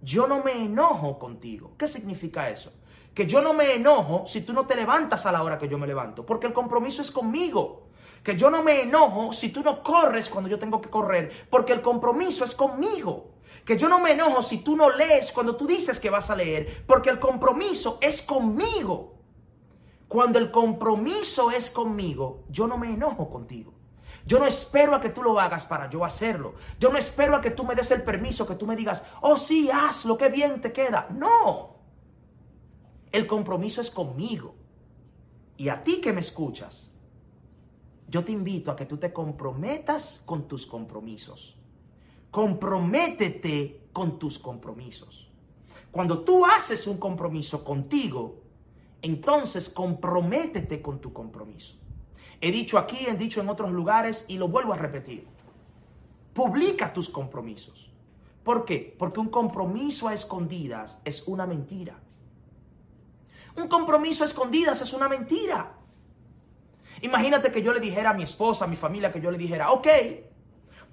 yo 0.02 0.28
no 0.28 0.44
me 0.44 0.66
enojo 0.66 1.20
contigo. 1.20 1.74
¿Qué 1.78 1.88
significa 1.88 2.50
eso? 2.50 2.72
Que 3.14 3.28
yo 3.28 3.42
no 3.42 3.54
me 3.54 3.76
enojo 3.76 4.26
si 4.26 4.42
tú 4.42 4.54
no 4.54 4.66
te 4.66 4.76
levantas 4.76 5.26
a 5.26 5.32
la 5.32 5.44
hora 5.44 5.58
que 5.60 5.68
yo 5.68 5.78
me 5.78 5.88
levanto, 5.88 6.26
porque 6.26 6.48
el 6.48 6.54
compromiso 6.54 7.02
es 7.02 7.12
conmigo. 7.12 7.88
Que 8.24 8.38
yo 8.38 8.50
no 8.50 8.64
me 8.64 8.82
enojo 8.82 9.34
si 9.34 9.52
tú 9.52 9.62
no 9.62 9.84
corres 9.84 10.30
cuando 10.30 10.50
yo 10.50 10.60
tengo 10.60 10.80
que 10.82 10.90
correr, 10.90 11.48
porque 11.50 11.74
el 11.74 11.82
compromiso 11.82 12.46
es 12.46 12.56
conmigo. 12.56 13.32
Que 13.66 13.78
yo 13.78 13.90
no 13.90 14.00
me 14.00 14.12
enojo 14.14 14.42
si 14.42 14.60
tú 14.60 14.76
no 14.78 14.90
lees 14.90 15.32
cuando 15.32 15.56
tú 15.56 15.68
dices 15.68 16.00
que 16.00 16.10
vas 16.10 16.30
a 16.30 16.36
leer, 16.36 16.86
porque 16.88 17.10
el 17.10 17.20
compromiso 17.20 17.98
es 18.02 18.22
conmigo. 18.22 19.19
Cuando 20.10 20.40
el 20.40 20.50
compromiso 20.50 21.52
es 21.52 21.70
conmigo, 21.70 22.44
yo 22.50 22.66
no 22.68 22.80
me 22.80 22.92
enojo 22.92 23.30
contigo. 23.30 23.76
Yo 24.26 24.40
no 24.40 24.48
espero 24.48 24.96
a 24.96 25.02
que 25.02 25.10
tú 25.10 25.22
lo 25.22 25.40
hagas 25.40 25.68
para 25.68 25.88
yo 25.88 26.04
hacerlo. 26.04 26.56
Yo 26.80 26.92
no 26.92 26.98
espero 26.98 27.36
a 27.36 27.42
que 27.42 27.52
tú 27.52 27.64
me 27.64 27.76
des 27.76 27.92
el 27.92 28.02
permiso, 28.02 28.48
que 28.48 28.56
tú 28.56 28.66
me 28.66 28.76
digas, 28.76 29.06
oh 29.22 29.38
sí, 29.38 29.70
hazlo, 29.72 30.18
qué 30.18 30.30
bien 30.30 30.62
te 30.62 30.74
queda. 30.74 31.08
No. 31.12 31.76
El 33.12 33.28
compromiso 33.28 33.82
es 33.82 33.92
conmigo. 33.92 34.56
Y 35.58 35.70
a 35.70 35.84
ti 35.84 36.02
que 36.02 36.12
me 36.12 36.22
escuchas, 36.22 36.92
yo 38.08 38.26
te 38.26 38.32
invito 38.32 38.72
a 38.72 38.76
que 38.76 38.88
tú 38.88 38.98
te 38.98 39.14
comprometas 39.14 40.24
con 40.26 40.48
tus 40.48 40.66
compromisos. 40.66 41.56
Comprométete 42.32 43.90
con 43.94 44.18
tus 44.18 44.40
compromisos. 44.40 45.32
Cuando 45.92 46.24
tú 46.24 46.48
haces 46.48 46.88
un 46.88 46.98
compromiso 46.98 47.64
contigo, 47.64 48.49
entonces 49.02 49.70
comprométete 49.70 50.82
con 50.82 51.00
tu 51.00 51.14
compromiso. 51.14 51.76
He 52.42 52.52
dicho 52.52 52.78
aquí, 52.78 53.06
he 53.08 53.14
dicho 53.16 53.42
en 53.42 53.50
otros 53.50 53.72
lugares 53.72 54.26
y 54.28 54.38
lo 54.38 54.48
vuelvo 54.48 54.74
a 54.74 54.78
repetir. 54.78 55.28
Publica 56.34 56.94
tus 56.94 57.10
compromisos. 57.10 57.92
¿Por 58.44 58.66
qué? 58.66 58.96
Porque 58.98 59.20
un 59.20 59.30
compromiso 59.30 60.08
a 60.08 60.14
escondidas 60.14 61.02
es 61.04 61.28
una 61.28 61.46
mentira. 61.46 62.00
Un 63.56 63.68
compromiso 63.68 64.24
a 64.24 64.28
escondidas 64.28 64.82
es 64.82 64.94
una 64.94 65.10
mentira. 65.10 65.74
Imagínate 67.02 67.52
que 67.52 67.62
yo 67.62 67.74
le 67.74 67.80
dijera 67.80 68.12
a 68.12 68.14
mi 68.14 68.24
esposa, 68.24 68.66
a 68.66 68.68
mi 68.68 68.76
familia, 68.76 69.12
que 69.12 69.22
yo 69.22 69.32
le 69.32 69.38
dijera, 69.38 69.72
ok, 69.72 69.88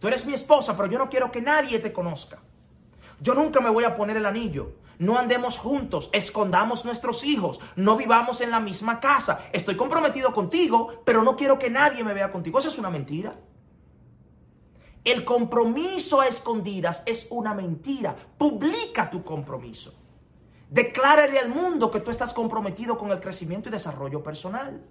tú 0.00 0.08
eres 0.08 0.26
mi 0.26 0.34
esposa, 0.34 0.76
pero 0.76 0.90
yo 0.90 0.98
no 0.98 1.08
quiero 1.08 1.30
que 1.30 1.40
nadie 1.40 1.78
te 1.78 1.92
conozca. 1.92 2.38
Yo 3.20 3.34
nunca 3.34 3.60
me 3.60 3.70
voy 3.70 3.84
a 3.84 3.96
poner 3.96 4.16
el 4.16 4.26
anillo 4.26 4.75
no 4.98 5.18
andemos 5.18 5.58
juntos, 5.58 6.10
escondamos 6.12 6.84
nuestros 6.84 7.24
hijos, 7.24 7.60
no 7.76 7.96
vivamos 7.96 8.40
en 8.40 8.50
la 8.50 8.60
misma 8.60 9.00
casa. 9.00 9.40
Estoy 9.52 9.76
comprometido 9.76 10.32
contigo, 10.32 11.02
pero 11.04 11.22
no 11.22 11.36
quiero 11.36 11.58
que 11.58 11.70
nadie 11.70 12.04
me 12.04 12.14
vea 12.14 12.32
contigo. 12.32 12.58
Eso 12.58 12.68
es 12.68 12.78
una 12.78 12.90
mentira. 12.90 13.34
El 15.04 15.24
compromiso 15.24 16.20
a 16.20 16.26
escondidas 16.26 17.02
es 17.06 17.28
una 17.30 17.54
mentira. 17.54 18.16
Publica 18.36 19.08
tu 19.08 19.22
compromiso. 19.22 19.94
Declárale 20.68 21.38
al 21.38 21.48
mundo 21.48 21.90
que 21.90 22.00
tú 22.00 22.10
estás 22.10 22.32
comprometido 22.32 22.98
con 22.98 23.12
el 23.12 23.20
crecimiento 23.20 23.68
y 23.68 23.72
desarrollo 23.72 24.22
personal. 24.22 24.84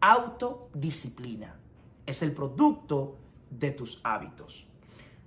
Autodisciplina 0.00 1.58
es 2.04 2.20
el 2.22 2.32
producto 2.32 3.16
de 3.48 3.70
tus 3.70 4.00
hábitos. 4.04 4.68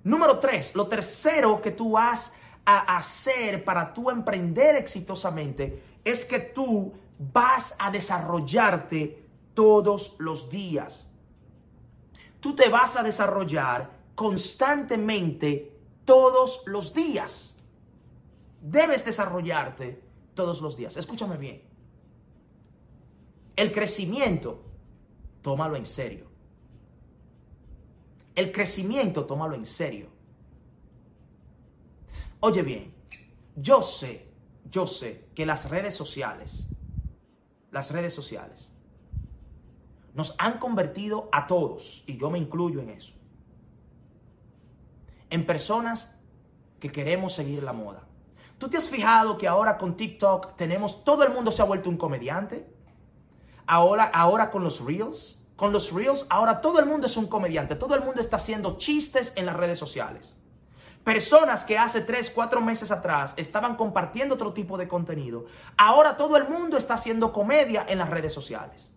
Número 0.04 0.38
tres, 0.38 0.76
lo 0.76 0.88
tercero 0.88 1.60
que 1.60 1.72
tú 1.72 1.92
vas 1.94 2.36
a 2.70 2.98
hacer 2.98 3.64
para 3.64 3.94
tú 3.94 4.10
emprender 4.10 4.76
exitosamente 4.76 5.82
es 6.04 6.26
que 6.26 6.40
tú 6.40 6.94
vas 7.18 7.78
a 7.80 7.90
desarrollarte 7.90 9.26
todos 9.54 10.18
los 10.20 10.50
días. 10.50 11.10
Tú 12.42 12.58
te 12.58 12.68
vas 12.68 12.98
a 12.98 13.04
desarrollar 13.04 13.90
constantemente 14.16 15.80
todos 16.04 16.64
los 16.66 16.94
días. 16.94 17.56
Debes 18.62 19.06
desarrollarte 19.06 20.04
todos 20.34 20.62
los 20.62 20.76
días. 20.76 20.98
Escúchame 20.98 21.38
bien. 21.38 21.62
El 23.56 23.72
crecimiento, 23.72 24.62
tómalo 25.42 25.78
en 25.78 25.86
serio. 25.86 26.28
El 28.36 28.52
crecimiento, 28.52 29.26
tómalo 29.26 29.56
en 29.56 29.66
serio. 29.66 30.17
Oye 32.40 32.62
bien, 32.62 32.94
yo 33.56 33.82
sé, 33.82 34.32
yo 34.70 34.86
sé 34.86 35.28
que 35.34 35.46
las 35.46 35.70
redes 35.70 35.96
sociales, 35.96 36.70
las 37.72 37.90
redes 37.92 38.14
sociales, 38.14 38.78
nos 40.14 40.36
han 40.38 40.60
convertido 40.60 41.30
a 41.32 41.48
todos, 41.48 42.04
y 42.06 42.18
yo 42.18 42.30
me 42.30 42.38
incluyo 42.38 42.80
en 42.80 42.90
eso, 42.90 43.14
en 45.32 45.48
personas 45.48 46.16
que 46.80 46.92
queremos 46.92 47.34
seguir 47.34 47.64
la 47.64 47.74
moda. 47.74 48.08
¿Tú 48.60 48.70
te 48.70 48.78
has 48.78 48.90
fijado 48.90 49.38
que 49.40 49.48
ahora 49.48 49.80
con 49.80 49.98
TikTok 49.98 50.56
tenemos, 50.56 51.04
todo 51.04 51.24
el 51.24 51.34
mundo 51.34 51.52
se 51.52 51.64
ha 51.64 51.66
vuelto 51.66 51.90
un 51.90 51.98
comediante? 51.98 52.72
Ahora, 53.66 54.06
ahora 54.06 54.52
con 54.52 54.64
los 54.64 54.84
Reels, 54.84 55.48
con 55.56 55.72
los 55.72 55.92
Reels, 55.92 56.28
ahora 56.30 56.62
todo 56.62 56.80
el 56.80 56.86
mundo 56.86 57.08
es 57.08 57.18
un 57.18 57.28
comediante, 57.28 57.76
todo 57.76 57.96
el 57.96 58.04
mundo 58.04 58.22
está 58.22 58.36
haciendo 58.38 58.78
chistes 58.78 59.34
en 59.38 59.48
las 59.48 59.56
redes 59.56 59.80
sociales. 59.80 60.40
Personas 61.08 61.64
que 61.64 61.78
hace 61.78 62.02
3, 62.02 62.32
4 62.32 62.60
meses 62.60 62.92
atrás 62.92 63.34
estaban 63.38 63.78
compartiendo 63.78 64.36
otro 64.36 64.52
tipo 64.52 64.78
de 64.78 64.90
contenido, 64.90 65.46
ahora 65.78 66.18
todo 66.18 66.36
el 66.36 66.50
mundo 66.50 66.76
está 66.76 66.96
haciendo 66.96 67.32
comedia 67.32 67.86
en 67.88 68.00
las 68.00 68.10
redes 68.10 68.34
sociales. 68.34 68.92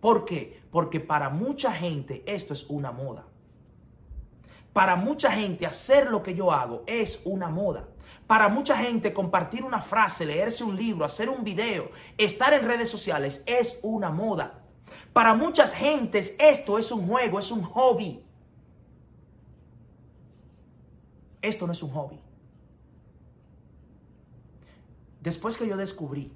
¿Por 0.00 0.24
qué? 0.24 0.60
Porque 0.72 0.98
para 0.98 1.28
mucha 1.28 1.70
gente 1.70 2.24
esto 2.26 2.52
es 2.52 2.68
una 2.68 2.90
moda. 2.90 3.26
Para 4.72 4.96
mucha 4.96 5.30
gente 5.30 5.64
hacer 5.64 6.10
lo 6.10 6.20
que 6.20 6.34
yo 6.34 6.50
hago 6.50 6.82
es 6.88 7.22
una 7.26 7.48
moda. 7.48 7.86
Para 8.26 8.48
mucha 8.48 8.76
gente 8.76 9.12
compartir 9.12 9.62
una 9.62 9.82
frase, 9.82 10.26
leerse 10.26 10.64
un 10.64 10.74
libro, 10.74 11.04
hacer 11.04 11.28
un 11.28 11.44
video, 11.44 11.92
estar 12.18 12.54
en 12.54 12.66
redes 12.66 12.88
sociales 12.88 13.44
es 13.46 13.78
una 13.84 14.10
moda. 14.10 14.64
Para 15.12 15.34
muchas 15.34 15.74
gentes 15.74 16.34
esto 16.40 16.76
es 16.76 16.90
un 16.90 17.06
juego, 17.06 17.38
es 17.38 17.52
un 17.52 17.62
hobby. 17.62 18.26
Esto 21.42 21.66
no 21.66 21.72
es 21.72 21.82
un 21.82 21.90
hobby. 21.90 22.20
Después 25.20 25.56
que 25.56 25.68
yo 25.68 25.76
descubrí 25.76 26.32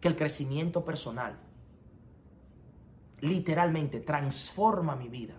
que 0.00 0.08
el 0.08 0.16
crecimiento 0.16 0.84
personal 0.84 1.38
literalmente 3.20 4.00
transforma 4.00 4.96
mi 4.96 5.08
vida, 5.08 5.34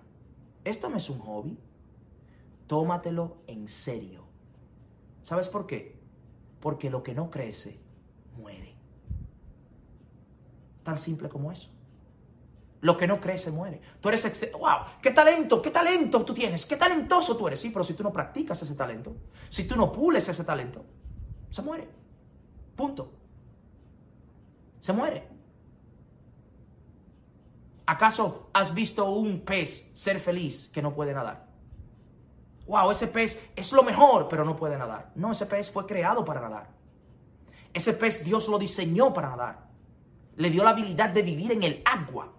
esto 0.63 0.89
no 0.89 0.97
es 0.97 1.09
un 1.09 1.19
hobby. 1.19 1.57
Tómatelo 2.67 3.37
en 3.47 3.67
serio. 3.67 4.23
¿Sabes 5.23 5.49
por 5.49 5.67
qué? 5.67 5.99
Porque 6.59 6.89
lo 6.89 7.03
que 7.03 7.13
no 7.13 7.29
crece, 7.29 7.79
muere. 8.37 8.75
Tan 10.83 10.97
simple 10.97 11.27
como 11.27 11.51
eso. 11.51 11.69
Lo 12.81 12.97
que 12.97 13.07
no 13.07 13.21
crece 13.21 13.51
muere. 13.51 13.79
Tú 13.99 14.09
eres, 14.09 14.51
wow, 14.53 14.85
qué 15.01 15.11
talento, 15.11 15.61
qué 15.61 15.71
talento 15.71 16.25
tú 16.25 16.33
tienes, 16.33 16.65
qué 16.65 16.75
talentoso 16.75 17.37
tú 17.37 17.47
eres. 17.47 17.59
Sí, 17.59 17.69
pero 17.69 17.83
si 17.83 17.93
tú 17.93 18.03
no 18.03 18.11
practicas 18.11 18.61
ese 18.61 18.75
talento, 18.75 19.15
si 19.49 19.67
tú 19.67 19.75
no 19.75 19.91
pules 19.91 20.27
ese 20.27 20.43
talento, 20.43 20.83
se 21.49 21.61
muere. 21.61 21.87
Punto. 22.75 23.13
Se 24.79 24.93
muere. 24.93 25.27
¿Acaso 27.85 28.49
has 28.53 28.73
visto 28.73 29.05
un 29.11 29.41
pez 29.41 29.91
ser 29.93 30.19
feliz 30.19 30.69
que 30.73 30.81
no 30.81 30.93
puede 30.93 31.13
nadar? 31.13 31.51
wow, 32.71 32.89
ese 32.89 33.07
pez 33.07 33.51
es 33.55 33.73
lo 33.73 33.83
mejor, 33.83 34.29
pero 34.29 34.45
no 34.45 34.55
puede 34.55 34.77
nadar. 34.77 35.11
No, 35.15 35.33
ese 35.33 35.45
pez 35.45 35.69
fue 35.69 35.85
creado 35.85 36.23
para 36.23 36.39
nadar. 36.39 36.69
Ese 37.73 37.91
pez 37.91 38.23
Dios 38.23 38.47
lo 38.47 38.57
diseñó 38.57 39.13
para 39.13 39.29
nadar. 39.29 39.67
Le 40.37 40.49
dio 40.49 40.63
la 40.63 40.69
habilidad 40.69 41.09
de 41.09 41.21
vivir 41.21 41.51
en 41.51 41.63
el 41.63 41.81
agua. 41.83 42.31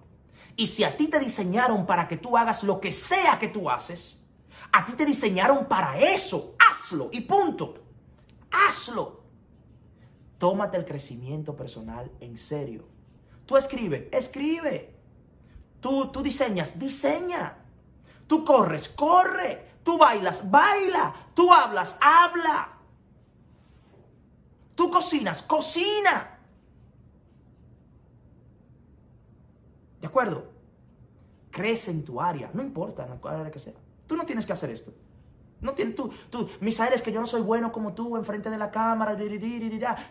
Y 0.57 0.67
si 0.67 0.85
a 0.85 0.97
ti 0.97 1.09
te 1.09 1.19
diseñaron 1.19 1.87
para 1.87 2.09
que 2.09 2.17
tú 2.17 2.37
hagas 2.37 2.63
lo 2.63 2.81
que 2.81 2.93
sea 2.93 3.39
que 3.39 3.49
tú 3.49 3.71
haces, 3.71 4.23
a 4.73 4.85
ti 4.85 4.93
te 4.93 5.05
diseñaron 5.05 5.67
para 5.67 5.99
eso. 5.99 6.57
Hazlo 6.59 7.09
y 7.13 7.23
punto. 7.23 7.75
Hazlo. 8.51 9.23
Tómate 10.39 10.77
el 10.77 10.85
crecimiento 10.85 11.57
personal 11.57 12.11
en 12.21 12.37
serio. 12.37 12.85
Tú 13.47 13.57
escribe, 13.57 14.09
escribe. 14.13 14.95
Tú, 15.81 16.11
tú 16.11 16.23
diseñas, 16.23 16.79
diseña. 16.79 17.59
Tú 18.27 18.45
corres, 18.45 18.89
corre. 18.89 19.73
Tú 19.83 19.99
bailas, 19.99 20.51
baila. 20.51 21.15
Tú 21.35 21.53
hablas, 21.53 21.99
habla. 22.01 22.69
Tú 24.75 24.91
cocinas, 24.91 25.43
cocina. 25.43 26.39
¿De 30.03 30.09
acuerdo? 30.09 30.51
Crece 31.53 31.93
en 31.93 32.05
tu 32.05 32.21
área, 32.21 32.51
no 32.53 32.61
importa 32.61 33.05
en 33.05 33.21
la 33.23 33.31
área 33.31 33.53
que 33.53 33.61
sea. 33.61 33.75
Tú 34.09 34.17
no 34.17 34.27
tienes 34.27 34.45
que 34.45 34.53
hacer 34.53 34.69
esto. 34.71 34.93
No 35.61 35.75
tienes, 35.75 35.95
tú, 35.95 36.13
tú, 36.29 36.51
Misael, 36.61 36.93
es 36.93 37.03
que 37.03 37.13
yo 37.13 37.21
no 37.21 37.27
soy 37.29 37.41
bueno 37.41 37.71
como 37.71 37.95
tú 37.95 38.17
enfrente 38.17 38.51
de 38.51 38.59
la 38.59 38.73
cámara. 38.73 39.17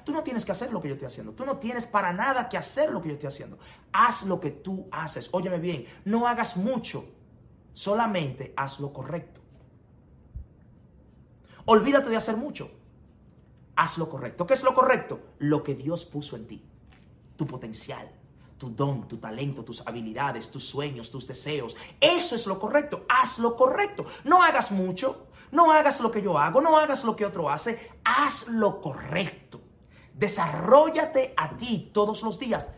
Tú 0.06 0.13
no 0.13 0.23
tienes 0.23 0.45
que 0.45 0.54
hacer 0.54 0.71
lo 0.71 0.82
que 0.82 0.88
yo 0.88 0.93
estoy 0.93 1.08
haciendo. 1.08 1.34
Tú 1.34 1.45
no 1.45 1.58
tienes 1.58 1.86
para 1.86 2.13
nada 2.13 2.47
que 2.47 2.58
hacer 2.58 2.89
lo 2.89 3.01
que 3.01 3.10
yo 3.10 3.15
estoy 3.15 3.27
haciendo. 3.27 3.60
Haz 3.91 4.23
lo 4.23 4.39
que 4.39 4.51
tú 4.51 4.88
haces. 4.91 5.27
Óyeme 5.34 5.60
bien, 5.60 5.86
no 6.06 6.25
hagas 6.25 6.56
mucho. 6.56 7.04
Solamente 7.73 8.54
haz 8.56 8.80
lo 8.80 8.93
correcto. 8.93 9.41
Olvídate 11.65 12.10
de 12.10 12.15
hacer 12.15 12.38
mucho. 12.38 12.71
Haz 13.75 13.97
lo 13.97 14.08
correcto. 14.08 14.47
¿Qué 14.47 14.54
es 14.54 14.63
lo 14.63 14.73
correcto? 14.73 15.19
Lo 15.39 15.63
que 15.63 15.75
Dios 15.75 16.06
puso 16.06 16.38
en 16.38 16.47
ti. 16.47 16.63
Tu 17.36 17.45
potencial, 17.45 18.10
tu 18.62 18.69
don, 18.69 19.08
tu 19.08 19.17
talento, 19.17 19.63
tus 19.63 19.82
habilidades, 19.88 20.52
tus 20.52 20.63
sueños, 20.63 21.10
tus 21.10 21.26
deseos. 21.26 21.76
Eso 22.00 22.36
es 22.36 22.45
lo 22.45 22.60
correcto. 22.60 23.06
Haz 23.10 23.39
lo 23.39 23.56
correcto. 23.56 24.06
No 24.24 24.43
hagas 24.43 24.71
mucho. 24.71 25.26
No 25.52 25.71
hagas 25.71 26.00
lo 26.00 26.12
que 26.12 26.21
yo 26.21 26.38
hago. 26.38 26.62
No 26.62 26.78
hagas 26.78 27.04
lo 27.04 27.15
que 27.15 27.26
otro 27.26 27.50
hace. 27.50 27.89
Haz 28.04 28.50
lo 28.50 28.80
correcto. 28.80 29.62
Desarrollate 30.13 31.34
a 31.38 31.58
ti 31.58 31.89
todos 31.91 32.21
los 32.21 32.38
días. 32.38 32.69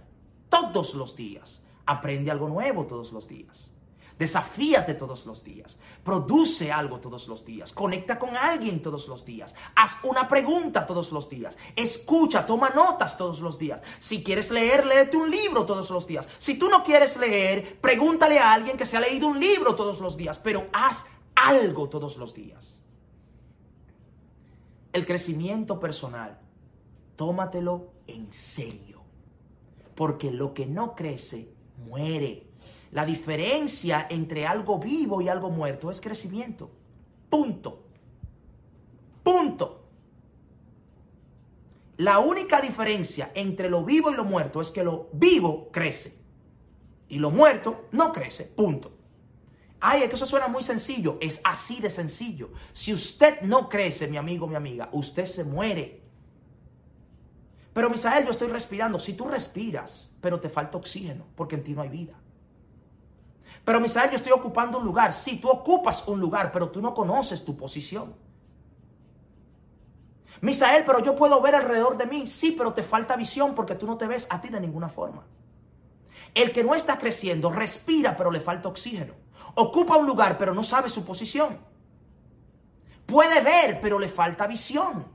Todos 0.48 0.93
los 0.93 1.17
días. 1.17 1.67
Aprende 1.86 2.32
algo 2.32 2.48
nuevo 2.48 2.86
todos 2.86 3.12
los 3.12 3.28
días. 3.28 3.76
Desafíate 4.17 4.93
todos 4.93 5.26
los 5.26 5.43
días. 5.43 5.80
Produce 6.04 6.71
algo 6.71 6.99
todos 6.99 7.28
los 7.28 7.45
días. 7.45 7.71
Conecta 7.71 8.19
con 8.19 8.38
alguien 8.38 8.82
todos 8.82 9.08
los 9.08 9.26
días. 9.26 9.56
Haz 9.76 9.97
una 10.04 10.28
pregunta 10.28 10.86
todos 10.86 11.12
los 11.12 11.30
días. 11.30 11.58
Escucha, 11.76 12.45
toma 12.45 12.69
notas 12.69 13.17
todos 13.17 13.39
los 13.39 13.58
días. 13.58 13.82
Si 13.99 14.23
quieres 14.23 14.52
leer, 14.52 14.86
léete 14.86 15.17
un 15.17 15.32
libro 15.32 15.65
todos 15.65 15.89
los 15.89 16.06
días. 16.06 16.28
Si 16.38 16.60
tú 16.60 16.69
no 16.69 16.84
quieres 16.84 17.17
leer, 17.17 17.80
pregúntale 17.82 18.39
a 18.39 18.54
alguien 18.54 18.78
que 18.78 18.86
se 18.86 18.97
ha 18.97 19.02
leído 19.02 19.28
un 19.28 19.39
libro 19.39 19.76
todos 19.76 19.99
los 19.99 20.15
días. 20.15 20.38
Pero 20.39 20.67
haz 20.73 21.08
algo 21.36 21.89
todos 21.89 22.17
los 22.17 22.34
días. 22.34 22.84
El 24.93 25.08
crecimiento 25.08 25.80
personal, 25.80 26.39
tómatelo 27.15 27.93
en 28.06 28.32
serio. 28.32 29.02
Porque 29.95 30.32
lo 30.32 30.54
que 30.54 30.67
no 30.67 30.95
crece, 30.95 31.54
muere. 31.78 32.53
La 32.93 33.06
diferencia 33.06 34.06
entre 34.08 34.45
algo 34.45 34.77
vivo 34.77 35.19
y 35.19 35.27
algo 35.27 35.49
muerto 35.49 35.89
es 35.89 35.99
crecimiento. 35.99 36.69
Punto. 37.27 37.88
Punto. 39.23 39.88
La 41.97 42.19
única 42.19 42.62
diferencia 42.62 43.32
entre 43.34 43.67
lo 43.67 43.84
vivo 43.84 44.12
y 44.12 44.15
lo 44.15 44.23
muerto 44.23 44.62
es 44.62 44.69
que 44.69 44.84
lo 44.84 45.10
vivo 45.12 45.71
crece 45.71 46.19
y 47.10 47.17
lo 47.17 47.32
muerto 47.32 47.88
no 47.91 48.13
crece. 48.13 48.45
Punto. 48.45 48.91
Ay, 49.79 50.03
es 50.03 50.10
que 50.10 50.15
eso 50.15 50.27
suena 50.27 50.47
muy 50.47 50.62
sencillo. 50.62 51.17
Es 51.19 51.41
así 51.43 51.82
de 51.82 51.89
sencillo. 51.89 52.51
Si 52.73 52.93
usted 52.93 53.41
no 53.41 53.69
crece, 53.69 54.08
mi 54.08 54.17
amigo, 54.17 54.47
mi 54.47 54.56
amiga, 54.56 54.89
usted 54.91 55.25
se 55.25 55.43
muere. 55.45 56.03
Pero 57.73 57.89
Misael, 57.89 58.25
yo 58.25 58.32
estoy 58.32 58.49
respirando. 58.49 58.99
Si 58.99 59.13
tú 59.13 59.27
respiras, 59.27 60.15
pero 60.21 60.39
te 60.39 60.47
falta 60.47 60.77
oxígeno, 60.77 61.25
porque 61.36 61.56
en 61.56 61.63
ti 61.63 61.73
no 61.73 61.82
hay 61.82 61.89
vida. 61.89 62.23
Pero 63.65 63.80
Misael, 63.80 64.10
yo 64.10 64.17
estoy 64.17 64.32
ocupando 64.34 64.78
un 64.78 64.86
lugar. 64.86 65.13
Sí, 65.13 65.39
tú 65.39 65.49
ocupas 65.49 66.08
un 66.08 66.19
lugar, 66.19 66.52
pero 66.52 66.69
tú 66.69 66.82
no 66.82 66.93
conoces 66.93 67.45
tu 67.45 67.56
posición. 67.56 68.13
Misael, 70.41 70.84
pero 70.86 70.99
yo 70.99 71.15
puedo 71.15 71.39
ver 71.41 71.56
alrededor 71.56 71.97
de 71.97 72.06
mí. 72.06 72.28
Sí, 72.28 72.54
pero 72.58 72.73
te 72.73 72.84
falta 72.84 73.15
visión 73.15 73.56
porque 73.56 73.76
tú 73.76 73.88
no 73.88 73.97
te 73.97 74.08
ves 74.08 74.28
a 74.30 74.41
ti 74.41 74.49
de 74.49 74.60
ninguna 74.60 74.89
forma. 74.89 75.26
El 76.34 76.52
que 76.52 76.63
no 76.63 76.76
está 76.76 76.97
creciendo 76.97 77.49
respira, 77.52 78.17
pero 78.17 78.32
le 78.32 78.41
falta 78.41 78.67
oxígeno. 78.67 79.13
Ocupa 79.56 79.95
un 79.95 80.06
lugar, 80.06 80.38
pero 80.38 80.54
no 80.54 80.63
sabe 80.63 80.89
su 80.89 81.06
posición. 81.06 81.60
Puede 83.06 83.41
ver, 83.41 83.80
pero 83.82 83.99
le 83.99 84.10
falta 84.10 84.47
visión. 84.47 85.06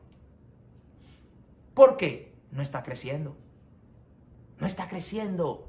¿Por 1.75 1.97
qué? 1.97 2.35
No 2.51 2.63
está 2.63 2.83
creciendo. 2.83 3.37
No 4.59 4.67
está 4.67 4.89
creciendo. 4.89 5.68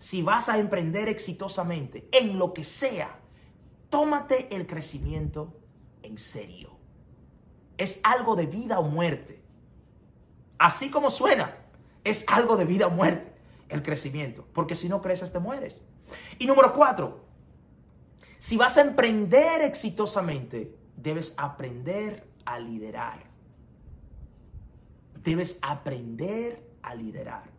Si 0.00 0.22
vas 0.22 0.48
a 0.48 0.58
emprender 0.58 1.10
exitosamente 1.10 2.08
en 2.10 2.38
lo 2.38 2.54
que 2.54 2.64
sea, 2.64 3.20
tómate 3.90 4.48
el 4.56 4.66
crecimiento 4.66 5.60
en 6.02 6.16
serio. 6.16 6.70
Es 7.76 8.00
algo 8.02 8.34
de 8.34 8.46
vida 8.46 8.78
o 8.78 8.84
muerte. 8.84 9.42
Así 10.58 10.90
como 10.90 11.10
suena, 11.10 11.54
es 12.02 12.24
algo 12.28 12.56
de 12.56 12.64
vida 12.64 12.86
o 12.86 12.90
muerte 12.90 13.30
el 13.68 13.82
crecimiento. 13.82 14.46
Porque 14.54 14.74
si 14.74 14.88
no 14.88 15.02
creces, 15.02 15.32
te 15.32 15.38
mueres. 15.38 15.84
Y 16.38 16.46
número 16.46 16.72
cuatro, 16.72 17.26
si 18.38 18.56
vas 18.56 18.78
a 18.78 18.80
emprender 18.80 19.60
exitosamente, 19.60 20.74
debes 20.96 21.34
aprender 21.36 22.26
a 22.46 22.58
liderar. 22.58 23.22
Debes 25.22 25.58
aprender 25.60 26.66
a 26.80 26.94
liderar. 26.94 27.49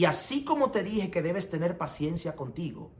Y 0.00 0.06
así 0.06 0.44
como 0.44 0.70
te 0.70 0.82
dije 0.82 1.10
que 1.10 1.20
debes 1.20 1.50
tener 1.50 1.76
paciencia 1.76 2.34
contigo, 2.34 2.90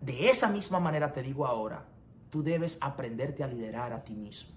de 0.00 0.30
esa 0.30 0.48
misma 0.48 0.78
manera 0.78 1.12
te 1.12 1.24
digo 1.24 1.44
ahora, 1.44 1.88
tú 2.30 2.44
debes 2.44 2.78
aprenderte 2.80 3.42
a 3.42 3.48
liderar 3.48 3.92
a 3.92 4.04
ti 4.04 4.14
mismo. 4.14 4.54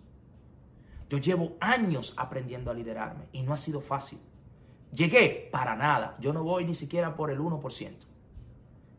Yo 1.09 1.17
llevo 1.17 1.57
años 1.59 2.13
aprendiendo 2.15 2.69
a 2.69 2.75
liderarme 2.75 3.25
y 3.31 3.41
no 3.41 3.53
ha 3.53 3.57
sido 3.57 3.81
fácil. 3.81 4.19
Llegué 4.93 5.49
para 5.51 5.75
nada. 5.75 6.15
Yo 6.19 6.31
no 6.31 6.43
voy 6.43 6.63
ni 6.63 6.75
siquiera 6.75 7.15
por 7.15 7.31
el 7.31 7.39
1%. 7.39 7.95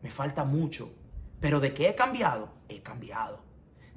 Me 0.01 0.11
falta 0.11 0.43
mucho. 0.43 0.91
Pero 1.39 1.61
de 1.61 1.73
qué 1.73 1.87
he 1.87 1.95
cambiado, 1.95 2.49
he 2.67 2.81
cambiado. 2.81 3.39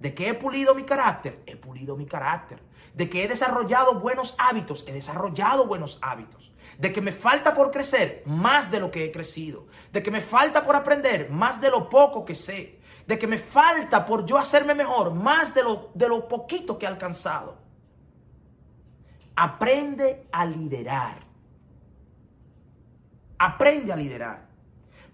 De 0.02 0.12
que 0.16 0.28
he 0.28 0.34
pulido 0.34 0.74
mi 0.74 0.82
carácter, 0.82 1.44
he 1.46 1.54
pulido 1.54 1.96
mi 1.96 2.06
carácter. 2.06 2.60
De 2.92 3.08
que 3.08 3.22
he 3.22 3.28
desarrollado 3.28 4.00
buenos 4.00 4.34
hábitos, 4.36 4.84
he 4.88 4.92
desarrollado 4.92 5.64
buenos 5.64 6.00
hábitos. 6.02 6.52
De 6.76 6.92
que 6.92 7.00
me 7.00 7.12
falta 7.12 7.54
por 7.54 7.70
crecer 7.70 8.24
más 8.26 8.72
de 8.72 8.80
lo 8.80 8.90
que 8.90 9.04
he 9.04 9.12
crecido. 9.12 9.68
De 9.92 10.02
que 10.02 10.10
me 10.10 10.20
falta 10.20 10.64
por 10.64 10.74
aprender 10.74 11.30
más 11.30 11.60
de 11.60 11.70
lo 11.70 11.88
poco 11.88 12.24
que 12.24 12.34
sé. 12.34 12.80
De 13.06 13.16
que 13.16 13.28
me 13.28 13.38
falta 13.38 14.04
por 14.04 14.26
yo 14.26 14.38
hacerme 14.38 14.74
mejor 14.74 15.14
más 15.14 15.54
de 15.54 15.62
lo, 15.62 15.92
de 15.94 16.08
lo 16.08 16.26
poquito 16.26 16.76
que 16.76 16.86
he 16.86 16.88
alcanzado. 16.88 17.58
Aprende 19.36 20.26
a 20.32 20.44
liderar. 20.44 21.24
Aprende 23.38 23.92
a 23.92 23.96
liderar. 23.96 24.48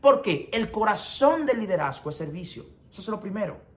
Porque 0.01 0.49
el 0.51 0.71
corazón 0.71 1.45
del 1.45 1.61
liderazgo 1.61 2.09
es 2.09 2.17
servicio. 2.17 2.65
Eso 2.91 3.03
es 3.03 3.09
lo 3.09 3.21
primero. 3.21 3.68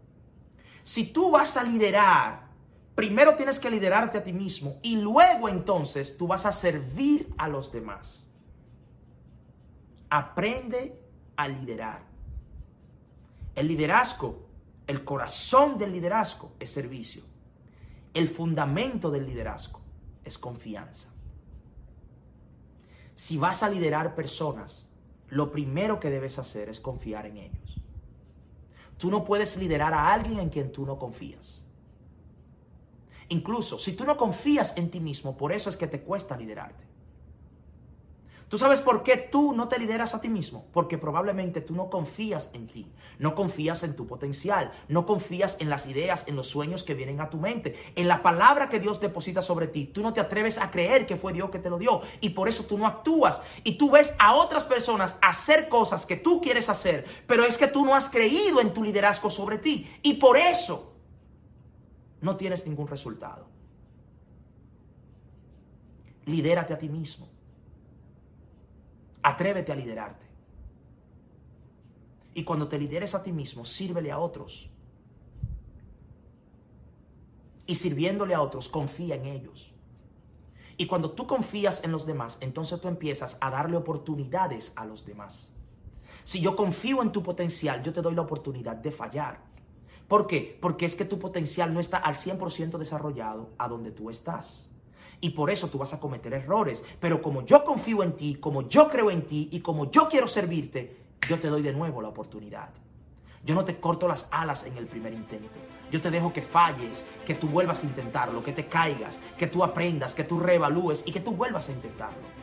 Si 0.92 1.06
tú 1.06 1.32
vas 1.32 1.56
a 1.56 1.64
liderar, 1.64 2.50
primero 2.96 3.38
tienes 3.38 3.62
que 3.62 3.70
liderarte 3.70 4.18
a 4.18 4.24
ti 4.26 4.34
mismo 4.34 4.76
y 4.84 4.98
luego 4.98 5.48
entonces 5.48 6.18
tú 6.18 6.28
vas 6.28 6.46
a 6.46 6.52
servir 6.52 7.34
a 7.38 7.48
los 7.48 7.72
demás. 7.72 8.30
Aprende 10.10 11.00
a 11.38 11.48
liderar. 11.48 12.04
El 13.56 13.70
liderazgo, 13.70 14.50
el 14.86 15.06
corazón 15.06 15.78
del 15.78 15.94
liderazgo 15.94 16.58
es 16.60 16.72
servicio. 16.72 17.24
El 18.14 18.28
fundamento 18.28 19.10
del 19.10 19.28
liderazgo 19.28 19.80
es 20.26 20.38
confianza. 20.38 21.14
Si 23.16 23.38
vas 23.38 23.64
a 23.64 23.70
liderar 23.70 24.14
personas, 24.14 24.90
lo 25.30 25.54
primero 25.54 26.02
que 26.02 26.10
debes 26.10 26.38
hacer 26.38 26.68
es 26.68 26.82
confiar 26.82 27.28
en 27.28 27.38
ellos. 27.38 27.71
Tú 29.02 29.10
no 29.10 29.26
puedes 29.26 29.58
liderar 29.58 29.96
a 29.96 30.14
alguien 30.14 30.38
en 30.38 30.50
quien 30.50 30.72
tú 30.72 30.86
no 30.86 31.00
confías. 31.00 31.68
Incluso 33.30 33.80
si 33.80 33.96
tú 33.96 34.04
no 34.04 34.16
confías 34.16 34.78
en 34.78 34.92
ti 34.92 35.00
mismo, 35.00 35.36
por 35.36 35.52
eso 35.52 35.72
es 35.72 35.76
que 35.76 35.88
te 35.88 36.04
cuesta 36.04 36.38
liderarte. 36.38 36.84
¿Tú 38.52 38.58
sabes 38.58 38.82
por 38.82 39.02
qué 39.02 39.16
tú 39.16 39.54
no 39.54 39.70
te 39.70 39.80
lideras 39.80 40.14
a 40.14 40.20
ti 40.20 40.28
mismo? 40.28 40.66
Porque 40.74 40.98
probablemente 40.98 41.62
tú 41.62 41.74
no 41.74 41.90
confías 41.90 42.52
en 42.54 42.68
ti, 42.68 42.92
no 43.18 43.34
confías 43.34 43.82
en 43.84 43.96
tu 43.96 44.08
potencial, 44.08 44.74
no 44.90 45.06
confías 45.06 45.56
en 45.62 45.70
las 45.70 45.88
ideas, 45.88 46.26
en 46.28 46.36
los 46.36 46.48
sueños 46.48 46.84
que 46.84 46.94
vienen 46.94 47.22
a 47.22 47.30
tu 47.30 47.38
mente, 47.38 47.80
en 47.96 48.10
la 48.10 48.22
palabra 48.22 48.68
que 48.68 48.82
Dios 48.82 49.00
deposita 49.00 49.42
sobre 49.42 49.68
ti. 49.68 49.86
Tú 49.86 50.02
no 50.02 50.12
te 50.12 50.20
atreves 50.20 50.58
a 50.58 50.70
creer 50.70 51.08
que 51.08 51.16
fue 51.16 51.32
Dios 51.32 51.50
que 51.50 51.60
te 51.60 51.70
lo 51.70 51.78
dio 51.78 52.02
y 52.20 52.32
por 52.32 52.50
eso 52.50 52.66
tú 52.66 52.78
no 52.78 52.88
actúas. 52.88 53.42
Y 53.64 53.78
tú 53.78 53.90
ves 53.90 54.18
a 54.20 54.36
otras 54.36 54.66
personas 54.66 55.18
hacer 55.22 55.70
cosas 55.70 56.06
que 56.06 56.18
tú 56.18 56.42
quieres 56.42 56.68
hacer, 56.68 57.06
pero 57.28 57.46
es 57.46 57.58
que 57.58 57.68
tú 57.68 57.86
no 57.86 57.96
has 57.96 58.10
creído 58.10 58.60
en 58.60 58.74
tu 58.74 58.84
liderazgo 58.84 59.30
sobre 59.30 59.60
ti 59.60 59.90
y 60.02 60.16
por 60.16 60.36
eso 60.36 60.94
no 62.20 62.36
tienes 62.36 62.68
ningún 62.68 62.90
resultado. 62.90 63.48
Lidérate 66.26 66.74
a 66.74 66.78
ti 66.78 66.90
mismo. 66.90 67.31
Atrévete 69.24 69.72
a 69.72 69.76
liderarte. 69.76 70.26
Y 72.34 72.44
cuando 72.44 72.68
te 72.68 72.80
lideres 72.80 73.14
a 73.14 73.24
ti 73.24 73.32
mismo, 73.32 73.66
sírvele 73.66 74.12
a 74.12 74.20
otros. 74.20 74.70
Y 77.66 77.76
sirviéndole 77.76 78.34
a 78.34 78.42
otros, 78.42 78.70
confía 78.70 79.16
en 79.16 79.26
ellos. 79.26 79.74
Y 80.78 80.88
cuando 80.88 81.12
tú 81.12 81.28
confías 81.28 81.84
en 81.84 81.92
los 81.92 82.06
demás, 82.06 82.38
entonces 82.42 82.80
tú 82.82 82.88
empiezas 82.88 83.38
a 83.42 83.52
darle 83.52 83.78
oportunidades 83.78 84.74
a 84.78 84.86
los 84.86 85.06
demás. 85.06 85.56
Si 86.24 86.42
yo 86.42 86.56
confío 86.56 87.02
en 87.02 87.12
tu 87.12 87.22
potencial, 87.22 87.84
yo 87.84 87.94
te 87.94 88.02
doy 88.02 88.16
la 88.16 88.22
oportunidad 88.22 88.78
de 88.78 88.92
fallar. 88.92 89.44
¿Por 90.08 90.28
qué? 90.28 90.58
Porque 90.62 90.86
es 90.86 90.96
que 90.96 91.06
tu 91.06 91.20
potencial 91.20 91.74
no 91.74 91.80
está 91.80 91.98
al 91.98 92.16
100% 92.16 92.78
desarrollado 92.78 93.52
a 93.58 93.68
donde 93.68 93.92
tú 93.92 94.10
estás 94.10 94.71
y 95.22 95.30
por 95.30 95.52
eso 95.52 95.70
tú 95.70 95.78
vas 95.78 95.94
a 95.94 96.00
cometer 96.00 96.34
errores. 96.34 96.84
Pero 97.00 97.22
como 97.22 97.46
yo 97.46 97.64
confío 97.64 98.04
en 98.04 98.18
ti, 98.18 98.36
como 98.36 98.68
yo 98.68 98.90
creo 98.90 99.12
en 99.12 99.26
ti 99.26 99.50
y 99.52 99.62
como 99.62 99.90
yo 99.90 100.10
quiero 100.10 100.28
servirte, 100.28 100.98
yo 101.30 101.40
te 101.40 101.48
doy 101.48 101.62
de 101.62 101.72
nuevo 101.72 102.02
la 102.02 102.10
oportunidad. 102.10 102.70
Yo 103.46 103.56
no 103.56 103.64
te 103.64 103.80
corto 103.80 104.08
las 104.08 104.28
alas 104.32 104.66
en 104.66 104.76
el 104.78 104.88
primer 104.88 105.14
intento. 105.14 105.60
Yo 105.92 106.02
te 106.02 106.12
dejo 106.12 106.34
que 106.34 106.42
falles, 106.42 107.06
que 107.26 107.36
tú 107.36 107.48
vuelvas 107.48 107.84
a 107.84 107.88
intentarlo, 107.88 108.44
que 108.44 108.54
te 108.54 108.68
caigas, 108.68 109.20
que 109.38 109.48
tú 109.48 109.64
aprendas, 109.64 110.16
que 110.16 110.24
tú 110.24 110.40
reevalúes 110.40 111.04
y 111.06 111.12
que 111.12 111.20
tú 111.20 111.32
vuelvas 111.32 111.70
a 111.70 111.72
intentarlo. 111.72 112.42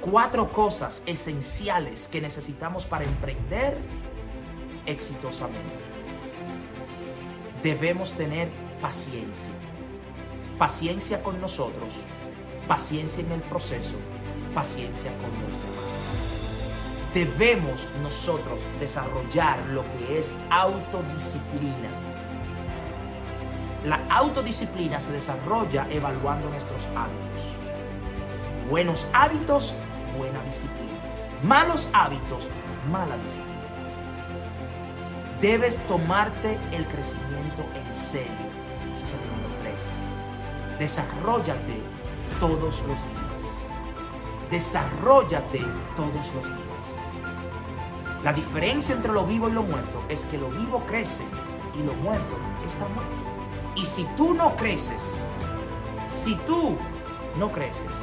Cuatro 0.00 0.52
cosas 0.52 1.02
esenciales 1.06 2.08
que 2.08 2.20
necesitamos 2.20 2.84
para 2.84 3.04
emprender 3.04 3.76
exitosamente. 4.86 5.84
Debemos 7.62 8.12
tener 8.12 8.48
paciencia 8.80 9.52
paciencia 10.58 11.22
con 11.22 11.40
nosotros, 11.40 11.94
paciencia 12.66 13.22
en 13.22 13.32
el 13.32 13.40
proceso, 13.42 13.96
paciencia 14.54 15.12
con 15.18 15.30
los 15.42 15.52
demás. 15.52 15.86
Debemos 17.12 17.88
nosotros 18.02 18.66
desarrollar 18.80 19.58
lo 19.68 19.82
que 19.82 20.18
es 20.18 20.34
autodisciplina. 20.50 21.90
La 23.84 24.00
autodisciplina 24.08 25.00
se 25.00 25.12
desarrolla 25.12 25.86
evaluando 25.90 26.48
nuestros 26.50 26.86
hábitos. 26.96 27.54
Buenos 28.68 29.06
hábitos, 29.12 29.74
buena 30.16 30.42
disciplina. 30.44 31.00
Malos 31.42 31.88
hábitos, 31.92 32.48
mala 32.90 33.16
disciplina. 33.18 33.52
Debes 35.40 35.80
tomarte 35.86 36.58
el 36.72 36.86
crecimiento 36.86 37.62
en 37.74 37.94
serio. 37.94 38.46
Desarrollate 40.78 41.80
todos 42.38 42.82
los 42.82 43.02
días. 43.02 43.42
Desarrollate 44.50 45.62
todos 45.96 46.34
los 46.34 46.44
días. 46.44 46.66
La 48.22 48.32
diferencia 48.32 48.94
entre 48.94 49.12
lo 49.12 49.24
vivo 49.24 49.48
y 49.48 49.52
lo 49.52 49.62
muerto 49.62 50.02
es 50.08 50.26
que 50.26 50.36
lo 50.36 50.50
vivo 50.50 50.82
crece 50.86 51.24
y 51.74 51.82
lo 51.82 51.94
muerto 51.94 52.36
está 52.66 52.86
muerto. 52.88 53.14
Y 53.74 53.86
si 53.86 54.04
tú 54.16 54.34
no 54.34 54.54
creces, 54.56 55.24
si 56.06 56.34
tú 56.46 56.76
no 57.38 57.50
creces, 57.52 57.94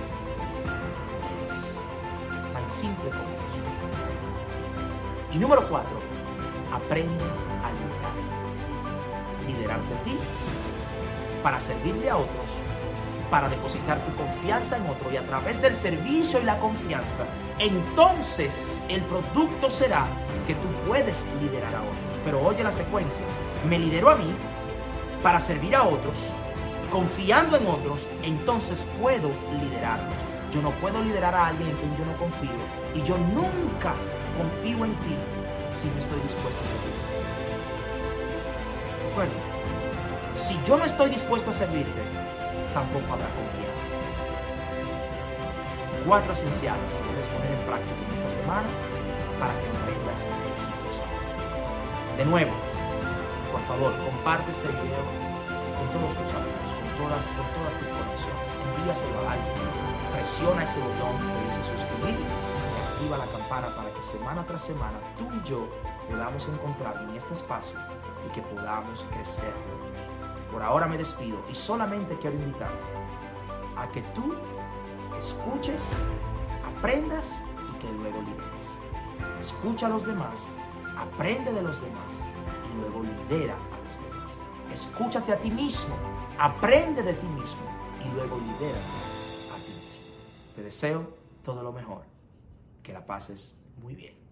eres 1.44 1.80
tan 2.54 2.72
simple 2.72 3.10
como 3.10 3.22
eso. 3.22 3.34
Y 5.32 5.38
número 5.38 5.68
cuatro, 5.70 6.00
aprende 6.72 7.24
a 7.64 7.72
liderar. 7.72 8.16
Liderarte 9.48 9.94
a 9.94 10.04
ti 10.04 10.18
para 11.44 11.60
servirle 11.60 12.10
a 12.10 12.16
otros, 12.16 12.52
para 13.34 13.50
depositar 13.50 13.98
tu 14.06 14.16
confianza 14.16 14.78
en 14.78 14.88
otro 14.88 15.12
y 15.12 15.18
a 15.18 15.26
través 15.26 15.60
del 15.60 15.76
servicio 15.76 16.40
y 16.40 16.44
la 16.44 16.60
confianza, 16.60 17.26
entonces 17.58 18.80
el 18.90 19.02
producto 19.06 19.72
será 19.72 20.06
que 20.46 20.54
tú 20.54 20.68
puedes 20.88 21.26
liderar 21.42 21.74
a 21.74 21.82
otros. 21.82 22.22
Pero 22.24 22.46
oye 22.46 22.64
la 22.64 22.72
secuencia, 22.72 23.26
me 23.68 23.80
lidero 23.80 24.12
a 24.12 24.16
mí 24.18 24.32
para 25.24 25.40
servir 25.40 25.76
a 25.76 25.82
otros 25.82 26.20
confiando 26.92 27.58
en 27.58 27.66
otros, 27.66 28.06
entonces 28.22 28.88
puedo 29.02 29.32
liderarlos. 29.60 30.14
Yo 30.54 30.62
no 30.62 30.70
puedo 30.74 31.02
liderar 31.02 31.34
a 31.34 31.48
alguien 31.48 31.70
en 31.70 31.78
quien 31.78 31.98
yo 31.98 32.06
no 32.06 32.16
confío 32.18 32.52
y 32.94 33.02
yo 33.02 33.18
nunca 33.18 33.96
confío 34.38 34.86
en 34.86 34.94
ti 34.98 35.16
si 35.72 35.88
no 35.88 35.98
estoy 35.98 36.20
dispuesto 36.20 36.60
a 36.62 36.68
servirte. 39.18 39.34
¿De? 40.36 40.40
Si 40.40 40.60
yo 40.68 40.78
no 40.78 40.86
estoy 40.86 41.10
dispuesto 41.10 41.50
a 41.50 41.54
servirte, 41.54 42.23
tampoco 42.74 43.08
habrá 43.14 43.30
confianza. 43.38 43.96
Cuatro 46.06 46.34
esenciales 46.34 46.94
que 46.94 47.04
debes 47.14 47.28
poner 47.32 47.52
en 47.54 47.64
práctica 47.66 47.96
en 47.96 48.12
esta 48.18 48.32
semana 48.42 48.70
para 49.40 49.54
que 49.56 49.66
emprendas 49.72 50.22
exitosamente. 50.54 52.18
De 52.18 52.26
nuevo, 52.26 52.54
por 53.52 53.62
favor, 53.70 53.94
comparte 54.04 54.52
este 54.52 54.68
video 54.68 55.06
con 55.80 55.88
todos 55.96 56.12
tus 56.18 56.30
amigos, 56.34 56.70
con 56.76 56.90
todas, 57.00 57.24
con 57.38 57.48
todas 57.56 57.74
tus 57.80 57.88
conexiones. 57.88 58.52
Envíaselo 58.58 59.30
a 59.30 59.32
alguien 59.34 59.84
presiona 60.14 60.64
ese 60.64 60.80
botón 60.80 61.18
que 61.18 61.46
dice 61.46 61.76
suscribir 61.76 62.18
y 62.20 62.94
activa 62.94 63.18
la 63.18 63.26
campana 63.26 63.76
para 63.76 63.92
que 63.94 64.02
semana 64.02 64.46
tras 64.46 64.64
semana 64.64 64.98
tú 65.18 65.28
y 65.34 65.44
yo 65.48 65.68
podamos 66.10 66.48
encontrarnos 66.48 67.10
en 67.10 67.18
este 67.18 67.34
espacio 67.34 67.78
y 68.26 68.32
que 68.32 68.42
podamos 68.44 69.04
crecer 69.12 69.52
juntos. 69.52 70.13
Por 70.54 70.64
ahora 70.64 70.88
me 70.88 70.98
despido 70.98 71.44
y 71.52 71.56
solamente 71.56 72.18
quiero 72.20 72.38
invitarte 72.38 72.78
a 73.76 73.90
que 73.90 74.02
tú 74.14 74.36
escuches, 75.20 75.94
aprendas 76.78 77.44
y 77.58 77.80
que 77.80 77.92
luego 77.92 78.22
lideres. 78.22 78.80
Escucha 79.40 79.88
a 79.88 79.90
los 79.90 80.06
demás, 80.06 80.56
aprende 80.98 81.52
de 81.52 81.62
los 81.62 81.82
demás 81.82 82.14
y 82.72 82.80
luego 82.80 83.04
lidera 83.04 83.56
a 83.56 83.88
los 83.88 84.10
demás. 84.10 84.40
Escúchate 84.72 85.34
a 85.34 85.38
ti 85.40 85.52
mismo, 85.52 85.96
aprende 86.40 87.04
de 87.04 87.14
ti 87.14 87.28
mismo 87.28 87.64
y 88.06 88.10
luego 88.16 88.38
lidera 88.38 88.80
te 90.56 90.62
deseo 90.62 91.08
todo 91.44 91.64
lo 91.64 91.72
mejor. 91.72 92.04
Que 92.82 92.94
la 92.94 93.06
pases 93.06 93.58
muy 93.82 93.96
bien. 93.96 94.23